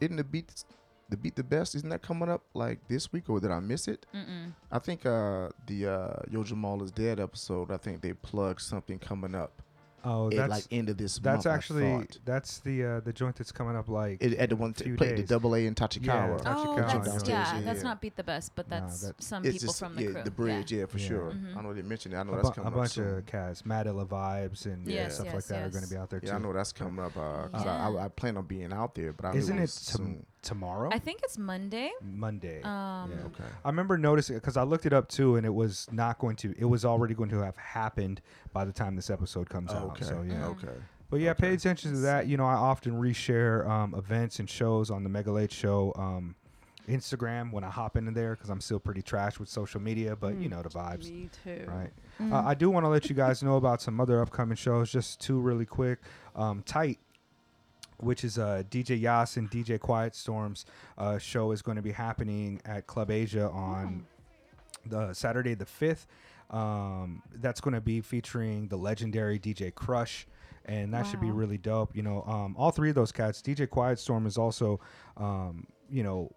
[0.00, 0.64] isn't the beat
[1.08, 1.74] the beat the best?
[1.74, 4.06] Isn't that coming up like this week or did I miss it?
[4.14, 4.52] Mm-mm.
[4.70, 7.70] I think uh the uh Yo Jamal is dead episode.
[7.70, 9.62] I think they plugged something coming up
[10.08, 11.54] Oh, at that's like end of this that's month.
[11.56, 14.92] Actually that's the uh, the joint that's coming up like It, at the one few
[14.92, 16.04] t- played the double A in Tachikawa.
[16.06, 17.34] Yeah, Oh, Tachikawa, that's, yeah.
[17.52, 17.64] yeah, Yeah.
[17.64, 20.10] that's not beat the best, but No, that's that- some people just- from the yeah,
[20.12, 20.22] crew.
[20.22, 21.08] the bridge, yeah, for Yeah.
[21.08, 21.30] sure.
[21.32, 21.56] Mhm.
[21.56, 22.18] I know they mentioned it.
[22.18, 23.18] I know a, that's bu- coming a bunch up soon.
[23.18, 26.10] of cats, Madilla vibes and Yes, stuff like yes, that are going to be out
[26.10, 26.26] there too.
[26.28, 27.16] Yeah, I know that's coming up.
[27.16, 27.88] Uh, 'cause Yeah.
[27.88, 30.24] I, I, I plan on being out there, but I knew Isn't it was soon.
[30.46, 30.88] Tomorrow?
[30.92, 31.90] I think it's Monday.
[32.02, 32.62] Monday.
[32.62, 33.26] Um, Yeah.
[33.26, 33.44] Okay.
[33.64, 36.54] I remember noticing because I looked it up too, and it was not going to.
[36.58, 38.22] It was already going to have happened
[38.54, 39.90] by the time this episode comes out.
[39.92, 40.04] Okay.
[40.06, 40.46] So yeah.
[40.46, 40.72] Okay.
[41.10, 42.26] But yeah, pay attention to that.
[42.26, 46.34] You know, I often reshare um, events and shows on the Mega Late Show um,
[46.88, 50.16] Instagram when I hop into there because I'm still pretty trash with social media.
[50.16, 51.64] But you Mm, know the vibes, Me too.
[51.68, 51.90] right?
[52.20, 52.32] mm.
[52.32, 54.90] Uh, I do want to let you guys know about some other upcoming shows.
[54.90, 55.98] Just two really quick.
[56.34, 56.98] Um, Tight,
[57.98, 60.64] which is uh, DJ Yas and DJ Quiet Storm's
[60.98, 64.06] uh, show, is going to be happening at Club Asia on
[64.84, 66.06] the Saturday the fifth.
[66.50, 70.26] Um, that's going to be featuring the legendary DJ Krush.
[70.64, 71.34] And that should be Wow.
[71.34, 71.94] really dope.
[71.96, 73.40] You know, um, all three of those cats.
[73.40, 74.80] DJ Quiet Storm is also,
[75.16, 76.30] um, you know,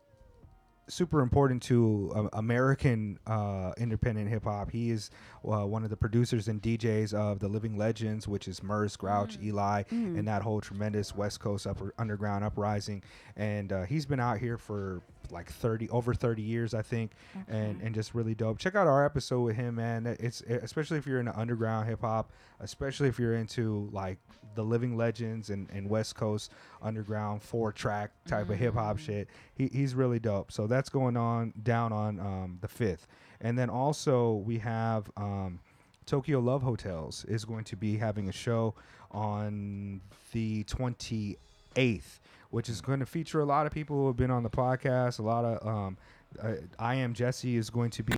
[0.90, 4.72] super important to uh, American uh, independent hip hop.
[4.72, 5.10] He is
[5.46, 9.38] uh, one of the producers and DJs of the Living Legends, which is Murs, Grouch,
[9.42, 10.18] Eligh, Mm.
[10.20, 13.04] and that whole tremendous West Coast upper, underground uprising.
[13.36, 15.02] And uh, he's been out here for
[15.32, 17.12] like 30 over 30 years i think
[17.48, 18.58] and and just really dope.
[18.58, 20.06] Check out our episode with him man.
[20.20, 24.18] It's especially if you're into underground hip-hop especially if you're into like
[24.56, 26.52] the living legends and, and west coast
[26.82, 29.28] underground four track type of hip-hop shit.
[29.56, 30.52] He, he's really dope.
[30.52, 33.06] So that's going on down on um, the 5th
[33.42, 35.60] and then also we have um,
[36.06, 38.74] tokyo love hotels is going to be having a show
[39.12, 40.02] on
[40.34, 42.20] the 28th
[42.52, 45.20] which is going to feature a lot of people who have been on the podcast.
[45.20, 45.98] A lot of um,
[46.42, 48.14] uh, I am Jesse is going to be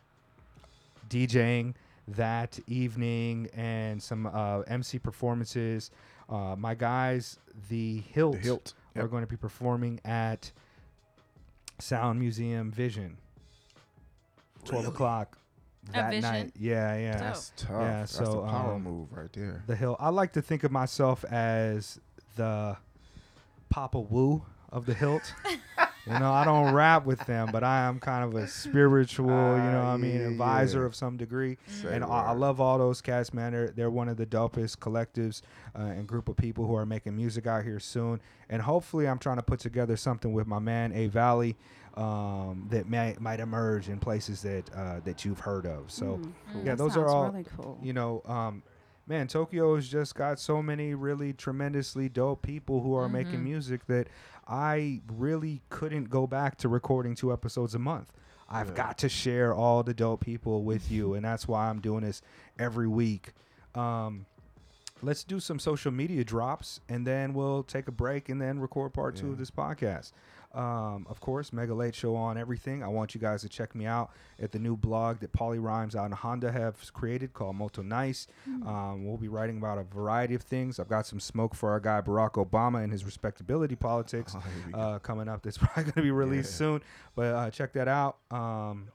[1.09, 1.73] DJing
[2.07, 5.91] that evening and some uh, MC performances.
[6.29, 7.37] Uh, my guys,
[7.69, 8.73] the Hilt, The hilt.
[8.95, 10.51] are going to be performing at
[11.79, 13.17] Sound Museum Vision.
[14.63, 14.93] Twelve Really?
[14.93, 15.37] o'clock
[15.91, 16.51] that night.
[16.57, 17.17] Yeah, yeah.
[17.17, 17.69] That's tough.
[17.71, 19.63] Yeah, That's so, the power um, move right there.
[19.67, 19.95] the hill.
[19.99, 21.99] I like to think of myself as
[22.35, 22.77] the
[23.71, 25.33] Papa Wu of the hilt.
[26.07, 29.31] You know, I don't rap with them, but I am kind of a spiritual, you
[29.71, 30.85] know, what I mean, Ah, advisor yeah.
[30.87, 31.57] of some degree.
[31.67, 33.51] Say and I, I love all those cats, man.
[33.51, 35.41] They're, they're one of the dopest collectives
[35.77, 38.19] uh, and group of people who are making music out here soon.
[38.49, 41.55] And hopefully, I'm trying to put together something with my man A Valley
[41.95, 45.91] um, that may, might emerge in places that uh, that you've heard of.
[45.91, 47.29] So, Mm, yeah, that those are all.
[47.29, 47.77] really cool.
[47.81, 48.63] You know, um,
[49.11, 53.43] man, Tokyo has just got so many really tremendously dope people who are making Mhm.
[53.43, 54.07] music that
[54.47, 58.13] I really couldn't go back to recording two episodes a month.
[58.47, 58.75] I've Yeah.
[58.75, 62.21] got to share all the dope people with you, and that's why I'm doing this
[62.57, 63.33] every week.
[63.75, 64.27] Um,
[65.01, 68.93] let's do some social media drops, and then we'll take a break and then record
[68.93, 70.13] part two of this podcast.
[70.53, 72.83] Um, of course, Mega Late Show on everything.
[72.83, 75.95] I want you guys to check me out at the new blog that Polly Rhymes
[75.95, 78.27] out in Honda have created called Moto Nice.
[78.65, 80.79] Um, we'll be writing about a variety of things.
[80.79, 84.51] I've got some smoke for our guy Barack Obama and his respectability politics Oh, here
[84.67, 84.79] we go.
[84.79, 85.41] uh, coming up.
[85.41, 86.57] That's probably going to be released Yeah.
[86.57, 86.81] soon.
[87.15, 88.17] But uh, check that out.
[88.29, 88.89] Um,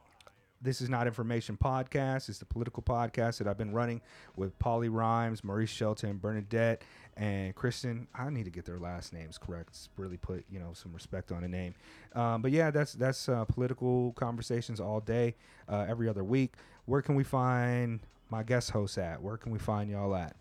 [0.63, 2.29] this is not information podcast.
[2.31, 4.01] It's the political podcast that I've been running
[4.37, 6.83] with Polly Rhymes, Maurice Shelton, Bernadette,
[7.17, 8.07] and Kristen.
[8.15, 9.71] I need to get their last names correct.
[9.71, 11.75] It's really put you know some respect on a name.
[12.15, 15.35] Um, but yeah, that's that's uh, political conversations all day,
[15.69, 16.55] uh, every other week.
[16.85, 18.01] Where can we find
[18.31, 19.23] my guest hosts at?
[19.23, 20.37] Where can we find y'all at?